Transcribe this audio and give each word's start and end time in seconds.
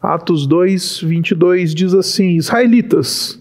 Atos 0.00 0.46
2, 0.46 1.00
22 1.00 1.74
diz 1.74 1.94
assim: 1.94 2.36
Israelitas, 2.36 3.40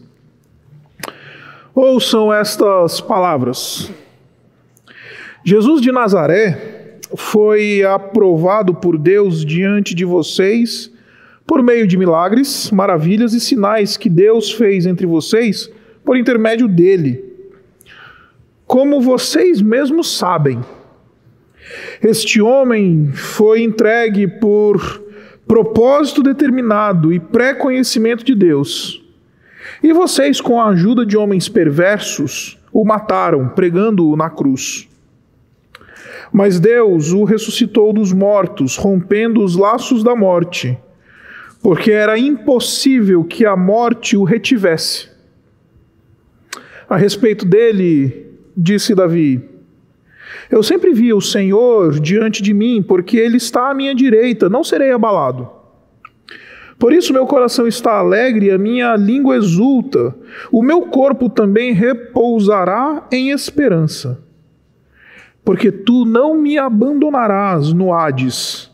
ouçam 1.74 2.34
estas 2.34 3.02
palavras. 3.02 3.92
Jesus 5.44 5.82
de 5.82 5.92
Nazaré 5.92 6.98
foi 7.16 7.84
aprovado 7.84 8.74
por 8.74 8.98
Deus 8.98 9.46
diante 9.46 9.94
de 9.94 10.06
vocês 10.06 10.92
por 11.46 11.62
meio 11.62 11.86
de 11.86 11.98
milagres, 11.98 12.72
maravilhas 12.72 13.34
e 13.34 13.40
sinais 13.40 13.98
que 13.98 14.10
Deus 14.10 14.52
fez 14.52 14.86
entre 14.86 15.06
vocês 15.06 15.70
por 16.04 16.18
intermédio 16.18 16.68
dele. 16.68 17.24
Como 18.66 19.00
vocês 19.00 19.62
mesmos 19.62 20.18
sabem, 20.18 20.60
este 22.02 22.42
homem 22.42 23.12
foi 23.14 23.62
entregue 23.62 24.28
por 24.28 25.05
propósito 25.48 26.24
determinado 26.24 27.14
e 27.14 27.20
pré-conhecimento 27.20 28.24
de 28.24 28.34
Deus. 28.34 29.04
E 29.82 29.94
vocês, 29.94 30.42
com 30.42 30.60
a 30.60 30.70
ajuda 30.70 31.06
de 31.06 31.18
homens 31.18 31.48
perversos, 31.50 32.58
o 32.72 32.84
mataram, 32.84 33.50
pregando-o 33.50 34.16
na 34.16 34.30
cruz. 34.30 34.88
Mas 36.32 36.60
Deus 36.60 37.14
o 37.14 37.24
ressuscitou 37.24 37.94
dos 37.94 38.12
mortos, 38.12 38.76
rompendo 38.76 39.44
os 39.44 39.56
laços 39.56 40.04
da 40.04 40.16
morte, 40.16 40.78
porque 41.62 41.92
era 41.92 42.18
impossível 42.18 43.24
que 43.24 43.46
a 43.46 43.56
morte 43.56 44.18
o 44.18 44.24
retivesse. 44.24 45.10
A 46.90 46.98
respeito 46.98 47.46
dele, 47.46 48.28
disse 48.56 48.94
Davi: 48.94 49.42
Eu 50.56 50.64
sempre 50.64 50.94
vi 50.94 51.14
o 51.14 51.20
Senhor 51.20 52.00
diante 52.00 52.42
de 52.42 52.54
mim, 52.54 52.82
porque 52.82 53.18
ele 53.18 53.36
está 53.36 53.72
à 53.72 53.74
minha 53.74 53.94
direita, 53.94 54.48
não 54.48 54.64
serei 54.64 54.90
abalado. 54.90 55.50
Por 56.80 56.94
isso 56.94 57.12
meu 57.12 57.26
coração 57.26 57.68
está 57.68 57.98
alegre 57.98 58.50
a 58.52 58.58
minha 58.58 58.96
língua 58.96 59.36
exulta. 59.36 60.16
O 60.50 60.64
meu 60.64 60.84
corpo 60.84 61.30
também 61.30 61.74
repousará 61.74 63.06
em 63.12 63.32
esperança. 63.32 64.24
Porque 65.44 65.74
tu 65.74 66.06
não 66.06 66.38
me 66.38 66.58
abandonarás 66.58 67.74
no 67.74 67.94
Hades, 67.94 68.72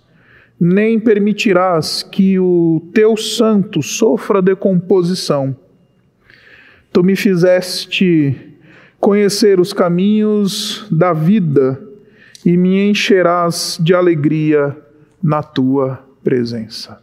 nem 0.60 1.00
permitirás 1.00 2.04
que 2.04 2.38
o 2.38 2.92
teu 2.94 3.18
santo 3.18 3.82
sofra 3.82 4.40
decomposição. 4.40 5.58
Tu 6.94 7.04
me 7.04 7.16
fizeste 7.16 8.51
conhecer 9.02 9.60
os 9.60 9.74
caminhos 9.74 10.86
da 10.92 11.12
vida 11.12 11.82
e 12.46 12.56
me 12.56 12.88
encherás 12.88 13.80
de 13.82 13.96
alegria 13.96 14.78
na 15.22 15.42
tua 15.42 16.06
presença. 16.24 17.02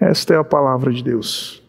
Esta 0.00 0.34
é 0.34 0.36
a 0.36 0.44
palavra 0.44 0.92
de 0.92 1.02
Deus. 1.02 1.62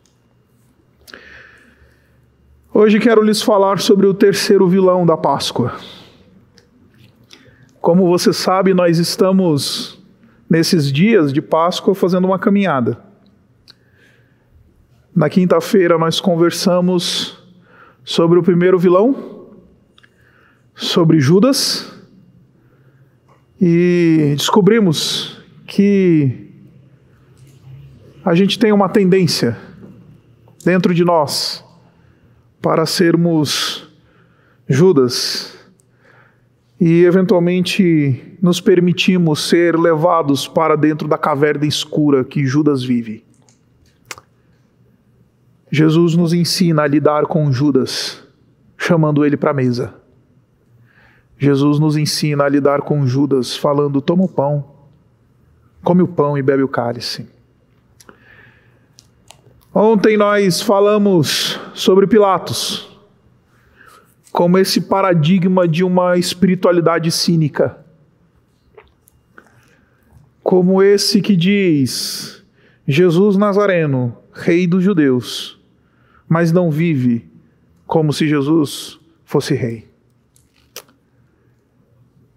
Hoje 2.74 3.00
quero 3.00 3.22
lhes 3.22 3.42
falar 3.42 3.80
sobre 3.80 4.08
o 4.08 4.14
terceiro 4.14 4.68
vilão 4.68 5.06
da 5.06 5.16
Páscoa. 5.16 5.74
Como 7.80 8.08
você 8.08 8.34
sabe, 8.34 8.74
nós 8.74 8.98
estamos 8.98 10.04
nesses 10.50 10.92
dias 10.92 11.32
de 11.32 11.42
Páscoa 11.42 11.94
fazendo 11.94 12.26
uma 12.26 12.40
caminhada. 12.40 13.00
Na 15.16 15.30
quinta-feira 15.30 15.98
nós 15.98 16.20
conversamos 16.20 17.39
sobre 18.10 18.40
o 18.40 18.44
primeiro 18.44 18.80
vilão, 18.80 19.46
sobre 20.74 21.20
Judas, 21.20 21.94
e 23.62 24.34
descobrimos 24.36 25.40
que 25.68 26.50
a 28.26 28.34
gente 28.34 28.58
tem 28.58 28.72
uma 28.72 28.90
tendência 28.90 29.56
dentro 30.66 30.92
de 30.92 31.06
nós 31.06 31.64
para 32.60 32.84
sermos 32.88 33.88
Judas 34.68 35.56
e 36.82 37.04
eventualmente 37.04 38.36
nos 38.42 38.60
permitimos 38.60 39.48
ser 39.48 39.78
levados 39.78 40.48
para 40.48 40.76
dentro 40.76 41.08
da 41.08 41.18
caverna 41.18 41.68
escura 41.68 42.24
que 42.24 42.44
Judas 42.44 42.84
vive. 42.84 43.29
Jesus 45.72 46.16
nos 46.16 46.34
ensina 46.34 46.82
a 46.82 46.88
lidar 46.88 47.28
com 47.28 47.52
Judas, 47.52 48.24
chamando 48.76 49.24
ele 49.24 49.38
para 49.38 49.52
a 49.52 49.54
mesa. 49.54 49.94
Jesus 51.38 51.80
nos 51.80 51.96
ensina 51.96 52.44
a 52.44 52.50
lidar 52.50 52.82
com 52.82 53.06
Judas, 53.06 53.56
falando: 53.56 54.02
toma 54.02 54.24
o 54.24 54.28
pão, 54.28 54.66
come 55.84 56.02
o 56.02 56.08
pão 56.08 56.38
e 56.38 56.42
bebe 56.42 56.64
o 56.64 56.68
cálice. 56.68 57.30
Ontem 59.74 60.18
nós 60.18 60.60
falamos 60.60 61.60
sobre 61.76 62.08
Pilatos, 62.08 62.98
como 64.32 64.58
esse 64.58 64.82
paradigma 64.82 65.68
de 65.68 65.84
uma 65.84 66.18
espiritualidade 66.18 67.12
cínica, 67.12 67.78
como 70.42 70.82
esse 70.82 71.22
que 71.22 71.36
diz: 71.36 72.44
Jesus 72.88 73.38
Nazareno, 73.38 74.18
Rei 74.34 74.66
dos 74.66 74.84
Judeus 74.84 75.59
mas 76.30 76.52
não 76.52 76.70
vive 76.70 77.28
como 77.88 78.14
se 78.14 78.28
Jesus 78.28 79.00
fosse 79.26 79.56
rei. 79.56 79.90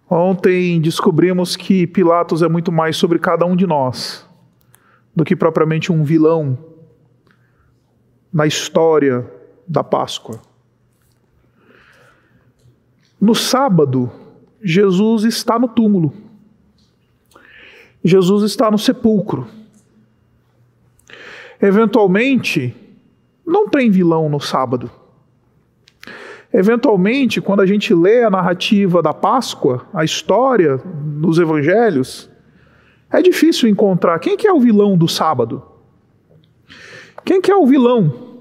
Ontem 0.08 0.80
descobrimos 0.80 1.56
que 1.56 1.86
Pilatos 1.86 2.42
é 2.42 2.48
muito 2.48 2.72
mais 2.72 2.96
sobre 2.96 3.18
cada 3.18 3.44
um 3.44 3.54
de 3.54 3.66
nós 3.66 4.26
do 5.14 5.24
que 5.24 5.36
propriamente 5.36 5.92
um 5.92 6.02
vilão 6.02 6.58
na 8.32 8.46
história 8.46 9.30
da 9.68 9.84
Páscoa. 9.84 10.40
No 13.20 13.34
sábado, 13.34 14.10
Jesus 14.62 15.24
está 15.24 15.58
no 15.58 15.68
túmulo. 15.68 16.12
Jesus 18.02 18.42
está 18.42 18.70
no 18.70 18.78
sepulcro. 18.78 19.46
Eventualmente, 21.60 22.74
não 23.46 23.68
tem 23.68 23.90
vilão 23.90 24.28
no 24.28 24.40
sábado. 24.40 24.90
Eventualmente, 26.52 27.40
quando 27.40 27.60
a 27.60 27.66
gente 27.66 27.94
lê 27.94 28.22
a 28.22 28.30
narrativa 28.30 29.00
da 29.02 29.14
Páscoa, 29.14 29.86
a 29.92 30.04
história 30.04 30.78
nos 31.02 31.38
evangelhos, 31.38 32.30
é 33.10 33.22
difícil 33.22 33.68
encontrar 33.68 34.18
quem 34.18 34.36
que 34.36 34.46
é 34.46 34.52
o 34.52 34.60
vilão 34.60 34.96
do 34.96 35.08
sábado. 35.08 35.62
Quem 37.24 37.40
que 37.40 37.50
é 37.50 37.56
o 37.56 37.66
vilão? 37.66 38.32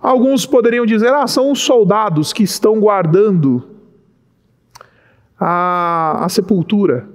Alguns 0.00 0.46
poderiam 0.46 0.86
dizer: 0.86 1.12
"Ah, 1.12 1.26
são 1.26 1.50
os 1.50 1.60
soldados 1.60 2.32
que 2.32 2.42
estão 2.42 2.80
guardando 2.80 3.62
a, 5.38 6.24
a 6.24 6.28
sepultura". 6.28 7.11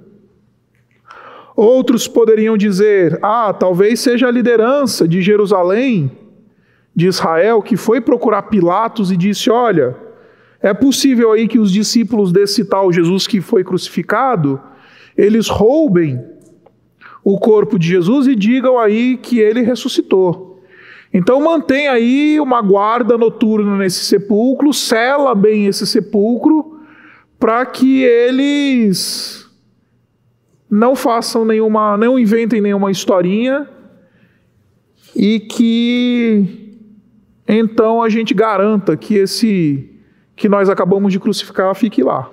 Outros 1.58 2.06
poderiam 2.06 2.56
dizer: 2.56 3.18
ah, 3.20 3.52
talvez 3.52 3.98
seja 3.98 4.28
a 4.28 4.30
liderança 4.30 5.08
de 5.08 5.20
Jerusalém, 5.20 6.08
de 6.94 7.08
Israel, 7.08 7.60
que 7.60 7.76
foi 7.76 8.00
procurar 8.00 8.42
Pilatos 8.42 9.10
e 9.10 9.16
disse: 9.16 9.50
olha, 9.50 9.96
é 10.62 10.72
possível 10.72 11.32
aí 11.32 11.48
que 11.48 11.58
os 11.58 11.72
discípulos 11.72 12.30
desse 12.30 12.64
tal 12.64 12.92
Jesus 12.92 13.26
que 13.26 13.40
foi 13.40 13.64
crucificado, 13.64 14.60
eles 15.16 15.48
roubem 15.48 16.24
o 17.24 17.36
corpo 17.40 17.76
de 17.76 17.88
Jesus 17.88 18.28
e 18.28 18.36
digam 18.36 18.78
aí 18.78 19.16
que 19.16 19.40
ele 19.40 19.62
ressuscitou. 19.62 20.62
Então 21.12 21.40
mantém 21.40 21.88
aí 21.88 22.38
uma 22.38 22.62
guarda 22.62 23.18
noturna 23.18 23.76
nesse 23.78 24.04
sepulcro, 24.04 24.72
sela 24.72 25.34
bem 25.34 25.66
esse 25.66 25.84
sepulcro, 25.88 26.78
para 27.36 27.66
que 27.66 28.04
eles 28.04 29.37
não 30.70 30.94
façam 30.94 31.44
nenhuma, 31.44 31.96
não 31.96 32.18
inventem 32.18 32.60
nenhuma 32.60 32.90
historinha 32.90 33.68
e 35.16 35.40
que 35.40 36.76
então 37.46 38.02
a 38.02 38.08
gente 38.08 38.34
garanta 38.34 38.96
que 38.96 39.14
esse 39.14 39.94
que 40.36 40.48
nós 40.48 40.68
acabamos 40.68 41.12
de 41.12 41.18
crucificar 41.18 41.74
fique 41.74 42.02
lá. 42.02 42.30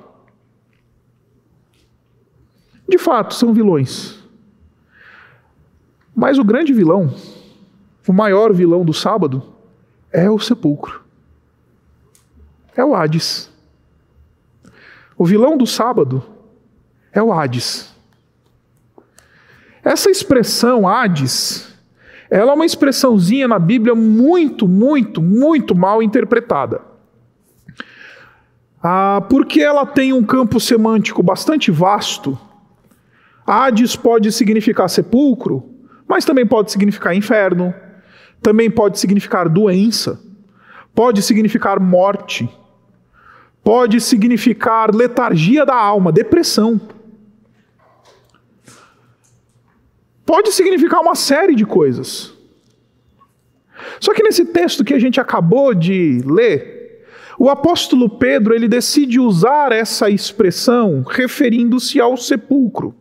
De 2.87 2.97
fato, 2.99 3.33
são 3.33 3.53
vilões. 3.53 4.19
Mas 6.13 6.37
o 6.37 6.43
grande 6.43 6.71
vilão, 6.71 7.13
o 8.07 8.13
maior 8.13 8.53
vilão 8.53 8.85
do 8.85 8.93
sábado, 8.93 9.41
é 10.11 10.29
o 10.29 10.37
sepulcro. 10.37 11.01
É 12.75 12.85
o 12.85 12.93
Hades. 12.93 13.49
O 15.17 15.25
vilão 15.25 15.57
do 15.57 15.65
sábado 15.65 16.21
é 17.11 17.23
o 17.23 17.33
Hades. 17.33 17.94
Essa 19.85 20.09
expressão 20.09 20.87
Hades, 20.87 21.71
ela 22.27 22.51
é 22.51 22.55
uma 22.55 22.65
expressãozinha 22.65 23.47
na 23.47 23.59
Bíblia 23.59 23.93
muito, 23.93 24.67
muito, 24.67 25.21
muito 25.21 25.75
mal 25.75 26.01
interpretada. 26.01 26.81
Ah, 28.81 29.23
porque 29.29 29.61
ela 29.61 29.85
tem 29.85 30.11
um 30.11 30.23
campo 30.23 30.59
semântico 30.59 31.21
bastante 31.21 31.69
vasto, 31.69 32.37
Hades 33.45 33.95
pode 33.95 34.31
significar 34.31 34.89
sepulcro, 34.89 35.63
mas 36.07 36.25
também 36.25 36.47
pode 36.47 36.71
significar 36.71 37.15
inferno, 37.15 37.71
também 38.41 38.71
pode 38.71 38.99
significar 38.99 39.47
doença, 39.47 40.19
pode 40.95 41.21
significar 41.21 41.79
morte, 41.79 42.49
pode 43.63 44.01
significar 44.01 44.95
letargia 44.95 45.63
da 45.63 45.75
alma, 45.75 46.11
depressão. 46.11 46.81
Pode 50.25 50.51
significar 50.51 51.01
uma 51.01 51.15
série 51.15 51.53
de 51.53 51.65
coisas. 51.65 52.33
Só 53.99 54.13
que 54.13 54.23
nesse 54.23 54.45
texto 54.45 54.83
que 54.83 54.93
a 54.93 54.99
gente 54.99 55.19
acabou 55.19 55.73
de 55.73 56.21
ler, 56.25 57.05
o 57.37 57.49
apóstolo 57.49 58.09
Pedro 58.09 58.53
ele 58.53 58.67
decide 58.67 59.19
usar 59.19 59.71
essa 59.71 60.09
expressão 60.09 61.03
referindo-se 61.07 61.99
ao 61.99 62.17
sepulcro. 62.17 62.95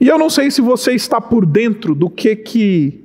E 0.00 0.08
eu 0.08 0.18
não 0.18 0.28
sei 0.28 0.50
se 0.50 0.60
você 0.60 0.92
está 0.92 1.20
por 1.20 1.46
dentro 1.46 1.94
do 1.94 2.10
que 2.10 2.34
que 2.34 3.02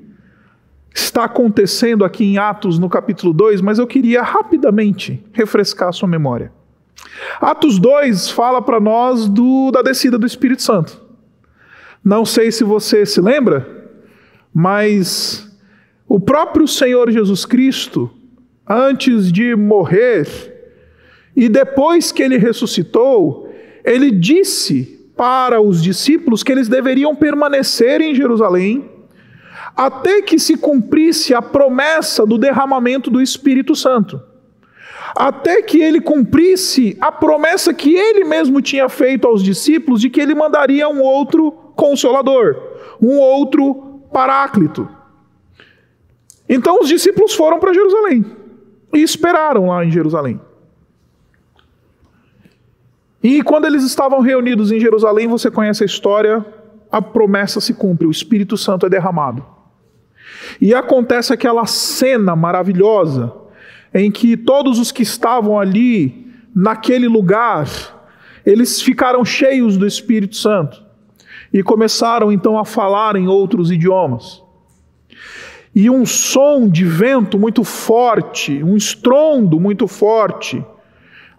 está 0.93 1.25
acontecendo 1.25 2.03
aqui 2.03 2.25
em 2.25 2.39
Atos 2.39 2.79
no 2.79 2.89
capítulo 2.89 3.31
2, 3.31 3.61
mas 3.61 3.77
eu 3.77 3.85
queria 3.85 4.23
rapidamente 4.23 5.23
refrescar 5.31 5.89
a 5.89 5.91
sua 5.91 6.07
memória. 6.07 6.51
Atos 7.39 7.77
2 7.77 8.31
fala 8.31 8.63
para 8.63 8.79
nós 8.79 9.29
do, 9.29 9.69
da 9.69 9.83
descida 9.83 10.17
do 10.17 10.25
Espírito 10.25 10.63
Santo. 10.63 11.06
Não 12.07 12.23
sei 12.23 12.53
se 12.53 12.63
você 12.63 13.05
se 13.05 13.19
lembra, 13.19 13.67
mas 14.53 15.45
o 16.07 16.17
próprio 16.17 16.65
Senhor 16.65 17.11
Jesus 17.11 17.43
Cristo, 17.43 18.09
antes 18.65 19.29
de 19.29 19.53
morrer 19.57 20.25
e 21.35 21.49
depois 21.49 22.09
que 22.13 22.23
ele 22.23 22.37
ressuscitou, 22.37 23.53
ele 23.83 24.09
disse 24.09 25.05
para 25.17 25.59
os 25.59 25.83
discípulos 25.83 26.43
que 26.43 26.51
eles 26.53 26.69
deveriam 26.69 27.13
permanecer 27.13 27.99
em 27.99 28.15
Jerusalém 28.15 28.89
até 29.75 30.21
que 30.21 30.39
se 30.39 30.55
cumprisse 30.55 31.33
a 31.33 31.41
promessa 31.41 32.25
do 32.25 32.37
derramamento 32.37 33.11
do 33.11 33.21
Espírito 33.21 33.75
Santo. 33.75 34.17
Até 35.13 35.61
que 35.61 35.81
ele 35.81 35.99
cumprisse 35.99 36.97
a 37.01 37.11
promessa 37.11 37.73
que 37.73 37.93
ele 37.93 38.23
mesmo 38.23 38.61
tinha 38.61 38.87
feito 38.87 39.27
aos 39.27 39.43
discípulos 39.43 39.99
de 39.99 40.09
que 40.09 40.21
ele 40.21 40.33
mandaria 40.33 40.87
um 40.87 41.01
outro 41.01 41.66
consolador, 41.77 42.57
um 42.99 43.17
outro 43.19 44.01
paráclito. 44.11 44.89
Então 46.49 46.81
os 46.81 46.89
discípulos 46.89 47.35
foram 47.35 47.59
para 47.59 47.73
Jerusalém 47.73 48.25
e 48.93 49.01
esperaram 49.01 49.67
lá 49.67 49.85
em 49.85 49.91
Jerusalém. 49.91 50.41
E 53.23 53.43
quando 53.43 53.65
eles 53.65 53.83
estavam 53.83 54.21
reunidos 54.21 54.71
em 54.71 54.79
Jerusalém, 54.79 55.27
você 55.27 55.51
conhece 55.51 55.83
a 55.83 55.85
história, 55.85 56.45
a 56.91 57.01
promessa 57.01 57.59
se 57.61 57.73
cumpre, 57.73 58.07
o 58.07 58.11
Espírito 58.11 58.57
Santo 58.57 58.85
é 58.85 58.89
derramado. 58.89 59.45
E 60.59 60.73
acontece 60.73 61.33
aquela 61.33 61.65
cena 61.65 62.35
maravilhosa 62.35 63.33
em 63.93 64.09
que 64.09 64.37
todos 64.37 64.79
os 64.79 64.91
que 64.91 65.03
estavam 65.03 65.59
ali 65.59 66.27
naquele 66.55 67.07
lugar, 67.07 67.67
eles 68.45 68.81
ficaram 68.81 69.23
cheios 69.25 69.77
do 69.77 69.85
Espírito 69.85 70.35
Santo 70.35 70.86
e 71.53 71.63
começaram 71.63 72.31
então 72.31 72.57
a 72.57 72.65
falar 72.65 73.15
em 73.15 73.27
outros 73.27 73.71
idiomas. 73.71 74.43
E 75.75 75.89
um 75.89 76.05
som 76.05 76.67
de 76.67 76.83
vento 76.83 77.37
muito 77.37 77.63
forte, 77.63 78.63
um 78.63 78.75
estrondo 78.75 79.59
muito 79.59 79.87
forte, 79.87 80.65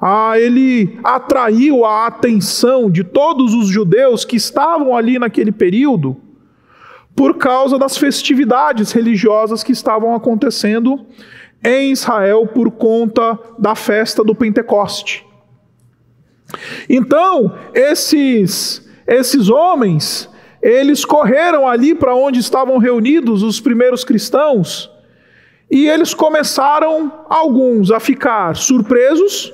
ah, 0.01 0.39
ele 0.39 0.99
atraiu 1.03 1.85
a 1.85 2.07
atenção 2.07 2.89
de 2.89 3.03
todos 3.03 3.53
os 3.53 3.69
judeus 3.69 4.25
que 4.25 4.37
estavam 4.37 4.97
ali 4.97 5.19
naquele 5.19 5.51
período 5.51 6.17
por 7.17 7.37
causa 7.37 7.77
das 7.77 7.97
festividades 7.97 8.93
religiosas 8.93 9.65
que 9.65 9.73
estavam 9.73 10.15
acontecendo 10.15 11.05
em 11.65 11.91
Israel 11.91 12.47
por 12.47 12.71
conta 12.71 13.37
da 13.59 13.75
festa 13.75 14.23
do 14.23 14.37
Pentecoste. 14.37 15.27
Então, 16.89 17.59
esses 17.75 18.88
esses 19.09 19.49
homens, 19.49 20.29
eles 20.63 21.05
correram 21.05 21.67
ali 21.67 21.95
para 21.95 22.15
onde 22.15 22.39
estavam 22.39 22.77
reunidos 22.77 23.43
os 23.43 23.59
primeiros 23.59 24.05
cristãos, 24.05 24.91
e 25.71 25.89
eles 25.89 26.13
começaram 26.13 27.25
alguns 27.29 27.91
a 27.91 27.99
ficar 27.99 28.55
surpresos 28.55 29.53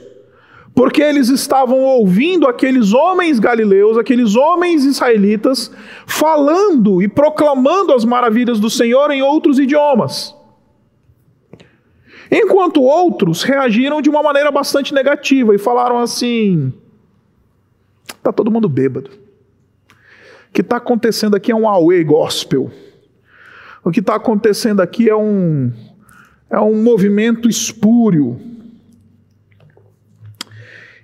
porque 0.75 1.01
eles 1.01 1.29
estavam 1.29 1.79
ouvindo 1.83 2.49
aqueles 2.49 2.93
homens 2.93 3.39
galileus, 3.39 3.97
aqueles 3.97 4.35
homens 4.35 4.85
israelitas, 4.85 5.71
falando 6.05 7.01
e 7.01 7.07
proclamando 7.07 7.93
as 7.93 8.05
maravilhas 8.05 8.59
do 8.59 8.69
Senhor 8.69 9.13
em 9.13 9.23
outros 9.23 9.61
idiomas. 9.61 10.35
Enquanto 12.29 12.83
outros 12.83 13.45
reagiram 13.45 14.03
de 14.03 14.11
uma 14.11 14.21
maneira 14.21 14.51
bastante 14.51 14.93
negativa 14.93 15.55
e 15.55 15.59
falaram 15.59 15.99
assim: 15.99 16.73
está 18.09 18.33
todo 18.33 18.51
mundo 18.51 18.69
bêbado. 18.69 19.24
Que 20.55 20.63
está 20.63 20.77
acontecendo 20.79 21.37
aqui 21.37 21.53
é 21.53 21.55
um 21.55 21.69
away 21.69 22.03
gospel. 22.03 22.71
O 23.85 23.91
que 23.91 24.01
está 24.01 24.15
acontecendo 24.15 24.81
aqui 24.81 25.11
é 25.11 25.15
um, 25.15 25.71
é 26.49 26.59
um 26.59 26.83
movimento 26.83 27.47
espúrio 27.47 28.41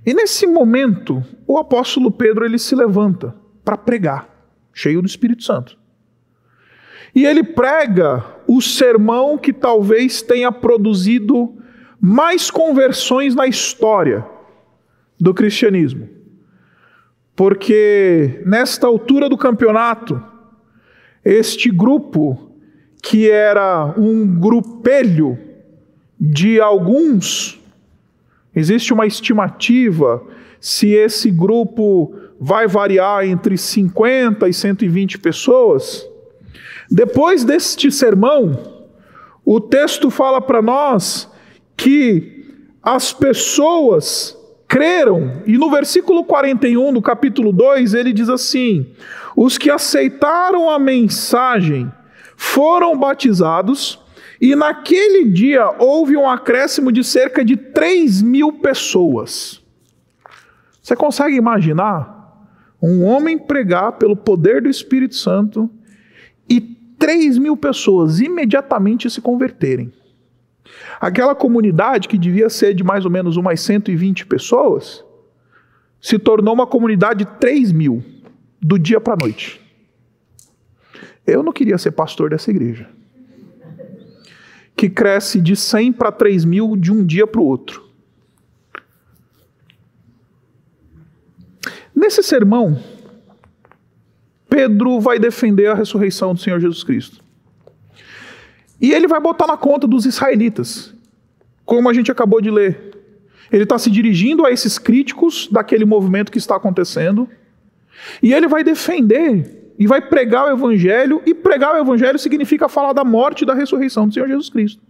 e 0.04 0.14
nesse 0.14 0.46
momento, 0.46 1.22
o 1.46 1.58
apóstolo 1.58 2.10
Pedro 2.10 2.44
ele 2.44 2.58
se 2.58 2.74
levanta 2.74 3.34
para 3.64 3.76
pregar, 3.76 4.28
cheio 4.72 5.02
do 5.02 5.06
Espírito 5.06 5.42
Santo. 5.42 5.78
E 7.14 7.26
ele 7.26 7.42
prega 7.42 8.24
o 8.46 8.60
sermão 8.60 9.36
que 9.36 9.52
talvez 9.52 10.22
tenha 10.22 10.50
produzido 10.50 11.54
mais 12.00 12.50
conversões 12.50 13.34
na 13.34 13.46
história 13.46 14.24
do 15.20 15.34
cristianismo. 15.34 16.08
Porque 17.40 18.42
nesta 18.44 18.86
altura 18.86 19.26
do 19.26 19.38
campeonato, 19.38 20.22
este 21.24 21.70
grupo, 21.70 22.52
que 23.02 23.30
era 23.30 23.94
um 23.96 24.38
grupelho 24.38 25.38
de 26.20 26.60
alguns 26.60 27.58
Existe 28.54 28.92
uma 28.92 29.06
estimativa 29.06 30.22
se 30.60 30.88
esse 30.88 31.30
grupo 31.30 32.14
vai 32.38 32.66
variar 32.66 33.24
entre 33.24 33.56
50 33.56 34.46
e 34.46 34.52
120 34.52 35.18
pessoas. 35.18 36.06
Depois 36.90 37.42
deste 37.42 37.90
sermão, 37.90 38.84
o 39.46 39.60
texto 39.60 40.10
fala 40.10 40.42
para 40.42 40.60
nós 40.60 41.26
que 41.74 42.44
as 42.82 43.14
pessoas 43.14 44.36
creram, 44.70 45.42
e 45.44 45.58
no 45.58 45.68
versículo 45.68 46.22
41 46.22 46.92
do 46.92 47.02
capítulo 47.02 47.52
2 47.52 47.92
ele 47.92 48.12
diz 48.12 48.28
assim: 48.28 48.86
Os 49.36 49.58
que 49.58 49.68
aceitaram 49.68 50.70
a 50.70 50.78
mensagem 50.78 51.90
foram 52.36 52.96
batizados 52.96 53.98
e 54.40 54.54
naquele 54.54 55.24
dia 55.24 55.74
houve 55.80 56.16
um 56.16 56.26
acréscimo 56.26 56.92
de 56.92 57.02
cerca 57.02 57.44
de 57.44 57.56
3 57.56 58.22
mil 58.22 58.52
pessoas. 58.52 59.60
Você 60.80 60.94
consegue 60.94 61.34
imaginar 61.34 62.46
um 62.80 63.04
homem 63.04 63.36
pregar 63.36 63.92
pelo 63.98 64.14
poder 64.14 64.62
do 64.62 64.68
Espírito 64.68 65.16
Santo 65.16 65.68
e 66.48 66.60
3 66.96 67.38
mil 67.38 67.56
pessoas 67.56 68.20
imediatamente 68.20 69.10
se 69.10 69.20
converterem? 69.20 69.92
Aquela 71.00 71.34
comunidade 71.34 72.06
que 72.06 72.18
devia 72.18 72.50
ser 72.50 72.74
de 72.74 72.84
mais 72.84 73.06
ou 73.06 73.10
menos 73.10 73.38
umas 73.38 73.60
120 73.62 74.26
pessoas 74.26 75.02
se 75.98 76.18
tornou 76.18 76.52
uma 76.52 76.66
comunidade 76.66 77.24
de 77.24 77.30
3 77.38 77.72
mil 77.72 78.04
do 78.60 78.78
dia 78.78 79.00
para 79.00 79.14
a 79.14 79.16
noite. 79.16 79.60
Eu 81.26 81.42
não 81.42 81.52
queria 81.52 81.78
ser 81.78 81.92
pastor 81.92 82.30
dessa 82.30 82.50
igreja 82.50 82.86
que 84.76 84.88
cresce 84.88 85.40
de 85.40 85.54
100 85.54 85.92
para 85.92 86.10
3 86.10 86.44
mil 86.44 86.74
de 86.74 86.90
um 86.90 87.04
dia 87.04 87.26
para 87.26 87.40
o 87.40 87.44
outro. 87.44 87.86
Nesse 91.94 92.22
sermão, 92.22 92.82
Pedro 94.48 94.98
vai 94.98 95.18
defender 95.18 95.66
a 95.66 95.74
ressurreição 95.74 96.32
do 96.32 96.40
Senhor 96.40 96.58
Jesus 96.58 96.82
Cristo. 96.82 97.22
E 98.80 98.92
ele 98.92 99.06
vai 99.06 99.20
botar 99.20 99.46
na 99.46 99.56
conta 99.56 99.86
dos 99.86 100.06
israelitas, 100.06 100.94
como 101.64 101.88
a 101.88 101.92
gente 101.92 102.10
acabou 102.10 102.40
de 102.40 102.50
ler. 102.50 102.90
Ele 103.52 103.64
está 103.64 103.78
se 103.78 103.90
dirigindo 103.90 104.46
a 104.46 104.50
esses 104.50 104.78
críticos 104.78 105.48
daquele 105.50 105.84
movimento 105.84 106.32
que 106.32 106.38
está 106.38 106.56
acontecendo, 106.56 107.28
e 108.22 108.32
ele 108.32 108.48
vai 108.48 108.64
defender 108.64 109.74
e 109.78 109.86
vai 109.86 110.00
pregar 110.00 110.46
o 110.46 110.50
evangelho, 110.50 111.22
e 111.24 111.34
pregar 111.34 111.74
o 111.74 111.78
evangelho 111.78 112.18
significa 112.18 112.68
falar 112.68 112.92
da 112.92 113.04
morte 113.04 113.42
e 113.42 113.46
da 113.46 113.54
ressurreição 113.54 114.06
do 114.06 114.12
Senhor 114.14 114.28
Jesus 114.28 114.50
Cristo. 114.50 114.82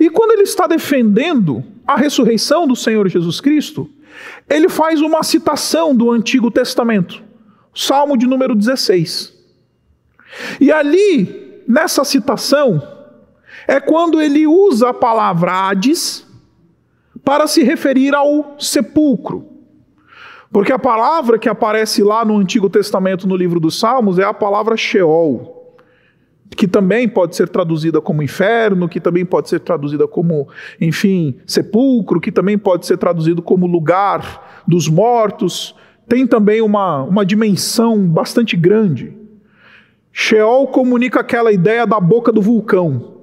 E 0.00 0.08
quando 0.08 0.32
ele 0.32 0.42
está 0.42 0.66
defendendo 0.66 1.64
a 1.86 1.96
ressurreição 1.96 2.66
do 2.66 2.76
Senhor 2.76 3.08
Jesus 3.08 3.40
Cristo, 3.40 3.90
ele 4.48 4.68
faz 4.68 5.00
uma 5.00 5.22
citação 5.22 5.94
do 5.94 6.10
Antigo 6.10 6.50
Testamento, 6.50 7.22
Salmo 7.74 8.16
de 8.16 8.26
número 8.26 8.54
16. 8.54 9.34
E 10.60 10.72
ali, 10.72 11.47
nessa 11.68 12.02
citação, 12.02 12.82
é 13.66 13.78
quando 13.78 14.22
ele 14.22 14.46
usa 14.46 14.88
a 14.88 14.94
palavra 14.94 15.52
Hades 15.52 16.26
para 17.22 17.46
se 17.46 17.62
referir 17.62 18.14
ao 18.14 18.56
sepulcro. 18.58 19.46
Porque 20.50 20.72
a 20.72 20.78
palavra 20.78 21.38
que 21.38 21.48
aparece 21.48 22.02
lá 22.02 22.24
no 22.24 22.38
Antigo 22.38 22.70
Testamento, 22.70 23.28
no 23.28 23.36
livro 23.36 23.60
dos 23.60 23.78
Salmos, 23.78 24.18
é 24.18 24.24
a 24.24 24.32
palavra 24.32 24.78
Sheol 24.78 25.56
que 26.56 26.66
também 26.66 27.06
pode 27.06 27.36
ser 27.36 27.48
traduzida 27.48 28.00
como 28.00 28.22
inferno, 28.22 28.88
que 28.88 28.98
também 28.98 29.24
pode 29.24 29.50
ser 29.50 29.60
traduzida 29.60 30.08
como, 30.08 30.48
enfim, 30.80 31.36
sepulcro, 31.46 32.20
que 32.20 32.32
também 32.32 32.56
pode 32.56 32.86
ser 32.86 32.96
traduzido 32.96 33.42
como 33.42 33.66
lugar 33.66 34.64
dos 34.66 34.88
mortos, 34.88 35.74
tem 36.08 36.26
também 36.26 36.62
uma, 36.62 37.02
uma 37.02 37.24
dimensão 37.24 38.00
bastante 38.08 38.56
grande. 38.56 39.17
Sheol 40.20 40.66
comunica 40.66 41.20
aquela 41.20 41.52
ideia 41.52 41.86
da 41.86 42.00
boca 42.00 42.32
do 42.32 42.42
vulcão. 42.42 43.18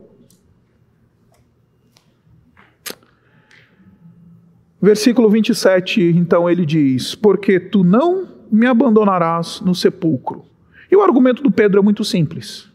Versículo 4.82 5.30
27, 5.30 6.02
então 6.02 6.50
ele 6.50 6.66
diz: 6.66 7.14
Porque 7.14 7.60
tu 7.60 7.84
não 7.84 8.30
me 8.50 8.66
abandonarás 8.66 9.60
no 9.60 9.76
sepulcro. 9.76 10.46
E 10.90 10.96
o 10.96 11.02
argumento 11.02 11.44
do 11.44 11.52
Pedro 11.52 11.82
é 11.82 11.84
muito 11.84 12.06
simples. 12.06 12.70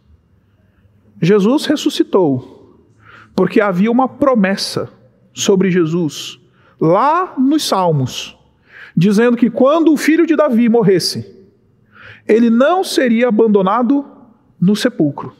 Jesus 1.18 1.64
ressuscitou, 1.64 2.78
porque 3.34 3.58
havia 3.58 3.90
uma 3.90 4.06
promessa 4.06 4.92
sobre 5.32 5.70
Jesus 5.70 6.38
lá 6.78 7.32
nos 7.38 7.66
Salmos, 7.66 8.36
dizendo 8.94 9.34
que 9.34 9.48
quando 9.48 9.90
o 9.90 9.96
filho 9.96 10.26
de 10.26 10.36
Davi 10.36 10.68
morresse, 10.68 11.39
ele 12.32 12.50
não 12.50 12.84
seria 12.84 13.28
abandonado 13.28 14.04
no 14.60 14.76
sepulcro. 14.76 15.34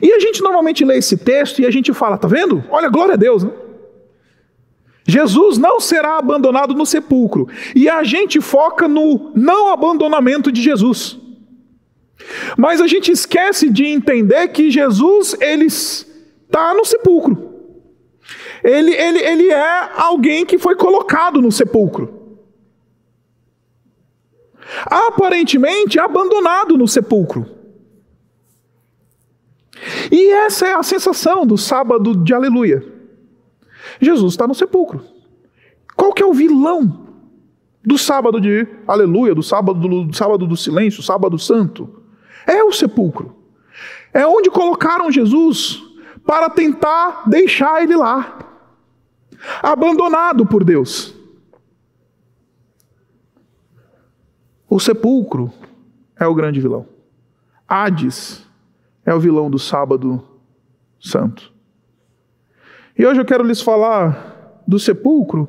E 0.00 0.12
a 0.12 0.18
gente 0.18 0.42
normalmente 0.42 0.84
lê 0.84 0.96
esse 0.96 1.16
texto 1.16 1.60
e 1.60 1.66
a 1.66 1.70
gente 1.70 1.92
fala, 1.92 2.16
tá 2.16 2.28
vendo? 2.28 2.64
Olha, 2.70 2.88
glória 2.88 3.14
a 3.14 3.16
Deus, 3.16 3.44
né? 3.44 3.50
Jesus 5.06 5.58
não 5.58 5.80
será 5.80 6.18
abandonado 6.18 6.72
no 6.72 6.86
sepulcro. 6.86 7.48
E 7.74 7.88
a 7.88 8.04
gente 8.04 8.40
foca 8.40 8.86
no 8.86 9.32
não 9.34 9.68
abandonamento 9.68 10.52
de 10.52 10.62
Jesus. 10.62 11.18
Mas 12.56 12.80
a 12.80 12.86
gente 12.86 13.10
esquece 13.10 13.68
de 13.68 13.86
entender 13.86 14.48
que 14.48 14.70
Jesus 14.70 15.36
ele 15.40 15.66
está 15.66 16.74
no 16.74 16.84
sepulcro. 16.84 17.50
Ele, 18.62 18.94
ele, 18.94 19.18
ele 19.18 19.50
é 19.50 19.90
alguém 19.96 20.46
que 20.46 20.58
foi 20.58 20.76
colocado 20.76 21.40
no 21.40 21.50
sepulcro. 21.50 22.19
Aparentemente 24.86 25.98
abandonado 25.98 26.76
no 26.76 26.88
sepulcro. 26.88 27.46
E 30.10 30.30
essa 30.32 30.66
é 30.66 30.74
a 30.74 30.82
sensação 30.82 31.46
do 31.46 31.56
sábado 31.56 32.14
de 32.14 32.34
aleluia. 32.34 32.84
Jesus 34.00 34.32
está 34.32 34.46
no 34.46 34.54
sepulcro. 34.54 35.02
Qual 35.96 36.12
que 36.12 36.22
é 36.22 36.26
o 36.26 36.32
vilão 36.32 37.08
do 37.84 37.96
sábado 37.96 38.40
de 38.40 38.66
aleluia, 38.86 39.34
do 39.34 39.42
sábado 39.42 39.78
do, 39.80 40.04
do 40.04 40.16
sábado 40.16 40.46
do 40.46 40.56
silêncio, 40.56 41.02
sábado 41.02 41.38
santo? 41.38 42.02
É 42.46 42.62
o 42.62 42.72
sepulcro. 42.72 43.36
É 44.12 44.26
onde 44.26 44.50
colocaram 44.50 45.10
Jesus 45.10 45.82
para 46.26 46.50
tentar 46.50 47.28
deixar 47.28 47.82
ele 47.82 47.96
lá, 47.96 48.38
abandonado 49.62 50.44
por 50.44 50.64
Deus. 50.64 51.14
O 54.70 54.78
sepulcro 54.78 55.52
é 56.16 56.24
o 56.28 56.34
grande 56.34 56.60
vilão. 56.60 56.86
Hades 57.66 58.46
é 59.04 59.12
o 59.12 59.18
vilão 59.18 59.50
do 59.50 59.58
sábado 59.58 60.22
santo. 61.00 61.52
E 62.96 63.04
hoje 63.04 63.20
eu 63.20 63.24
quero 63.24 63.42
lhes 63.42 63.60
falar 63.60 64.62
do 64.68 64.78
sepulcro 64.78 65.48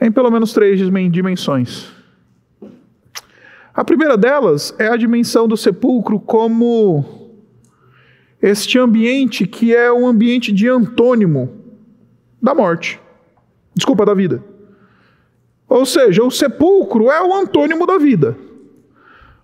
em 0.00 0.10
pelo 0.10 0.28
menos 0.28 0.52
três 0.52 0.80
dimensões. 0.80 1.92
A 3.72 3.84
primeira 3.84 4.16
delas 4.16 4.74
é 4.76 4.88
a 4.88 4.96
dimensão 4.96 5.46
do 5.46 5.56
sepulcro 5.56 6.18
como 6.18 7.30
este 8.42 8.76
ambiente 8.76 9.46
que 9.46 9.72
é 9.72 9.92
um 9.92 10.08
ambiente 10.08 10.50
de 10.50 10.68
antônimo 10.68 11.48
da 12.42 12.56
morte. 12.56 13.00
Desculpa, 13.72 14.04
da 14.04 14.14
vida. 14.14 14.42
Ou 15.70 15.86
seja, 15.86 16.24
o 16.24 16.32
sepulcro 16.32 17.12
é 17.12 17.22
o 17.22 17.32
antônimo 17.32 17.86
da 17.86 17.96
vida. 17.96 18.36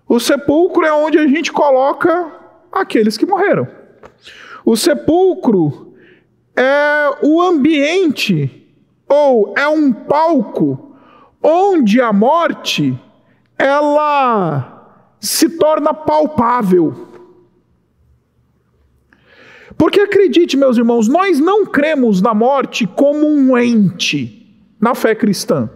O 0.05 0.19
sepulcro 0.19 0.85
é 0.85 0.91
onde 0.91 1.17
a 1.17 1.25
gente 1.25 1.53
coloca 1.53 2.29
aqueles 2.69 3.17
que 3.17 3.25
morreram. 3.25 3.65
O 4.65 4.75
sepulcro 4.75 5.93
é 6.53 7.17
o 7.23 7.41
ambiente, 7.41 8.67
ou 9.07 9.53
é 9.57 9.69
um 9.69 9.93
palco, 9.93 10.97
onde 11.41 12.01
a 12.01 12.11
morte 12.11 12.99
ela 13.57 15.15
se 15.21 15.57
torna 15.57 15.93
palpável. 15.93 17.07
Porque 19.77 20.01
acredite, 20.01 20.57
meus 20.57 20.77
irmãos, 20.77 21.07
nós 21.07 21.39
não 21.39 21.65
cremos 21.65 22.21
na 22.21 22.33
morte 22.33 22.85
como 22.85 23.25
um 23.25 23.57
ente 23.57 24.45
na 24.79 24.93
fé 24.93 25.15
cristã, 25.15 25.69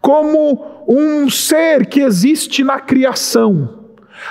como 0.00 0.84
um 0.88 1.28
ser 1.28 1.86
que 1.86 2.00
existe 2.00 2.64
na 2.64 2.80
criação. 2.80 3.80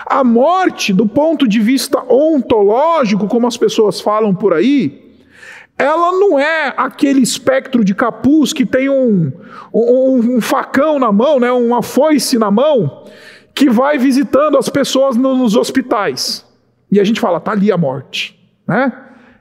A 0.05 0.23
morte, 0.23 0.93
do 0.93 1.07
ponto 1.07 1.47
de 1.47 1.59
vista 1.59 2.03
ontológico, 2.11 3.27
como 3.27 3.47
as 3.47 3.57
pessoas 3.57 3.99
falam 3.99 4.35
por 4.35 4.53
aí, 4.53 5.09
ela 5.77 6.11
não 6.11 6.37
é 6.37 6.73
aquele 6.75 7.21
espectro 7.21 7.85
de 7.85 7.95
capuz 7.95 8.51
que 8.51 8.65
tem 8.65 8.89
um, 8.89 9.31
um, 9.73 10.35
um, 10.35 10.41
facão 10.41 10.99
na 10.99 11.11
mão, 11.11 11.39
né, 11.39 11.49
uma 11.51 11.81
foice 11.81 12.37
na 12.37 12.51
mão, 12.51 13.05
que 13.55 13.69
vai 13.69 13.97
visitando 13.97 14.57
as 14.57 14.67
pessoas 14.67 15.15
nos 15.15 15.55
hospitais. 15.55 16.45
E 16.91 16.99
a 16.99 17.03
gente 17.03 17.19
fala, 17.19 17.39
tá 17.39 17.51
ali 17.51 17.71
a 17.71 17.77
morte. 17.77 18.37
Né? 18.67 18.91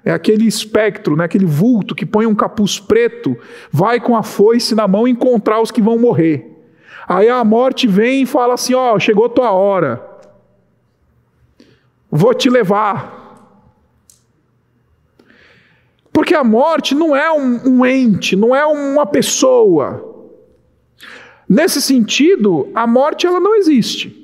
É 0.05 0.13
aquele 0.13 0.47
espectro, 0.47 1.17
né, 1.17 1.25
aquele 1.25 1.45
vulto 1.45 1.95
que 1.95 2.07
põe 2.07 2.25
um 2.27 2.35
capuz 2.35 2.79
preto, 2.79 3.37
vai 3.71 4.01
com 4.01 4.17
a 4.17 4.23
foice 4.23 4.75
na 4.75 4.87
mão 4.89 5.07
encontrar 5.07 5.61
os 5.61 5.71
que 5.71 5.83
vão 5.83 5.99
morrer. 5.99 6.57
Aí 7.07 7.29
a 7.29 7.43
morte 7.43 7.87
vem 7.87 8.23
e 8.23 8.27
fala 8.27 8.55
assim: 8.55 8.75
ó, 8.75 8.95
oh, 8.95 9.01
chegou 9.01 9.29
tua 9.29 9.51
hora, 9.51 10.03
vou 12.11 12.35
te 12.35 12.49
levar. 12.49 13.17
Porque 16.13 16.35
a 16.35 16.43
morte 16.43 16.95
não 16.95 17.15
é 17.15 17.31
um, 17.31 17.69
um 17.69 17.87
ente, 17.87 18.35
não 18.35 18.55
é 18.55 18.67
uma 18.67 19.07
pessoa. 19.07 20.05
Nesse 21.49 21.81
sentido, 21.81 22.69
a 22.75 22.87
morte 22.87 23.27
ela 23.27 23.41
não 23.41 23.55
existe. 23.55 24.15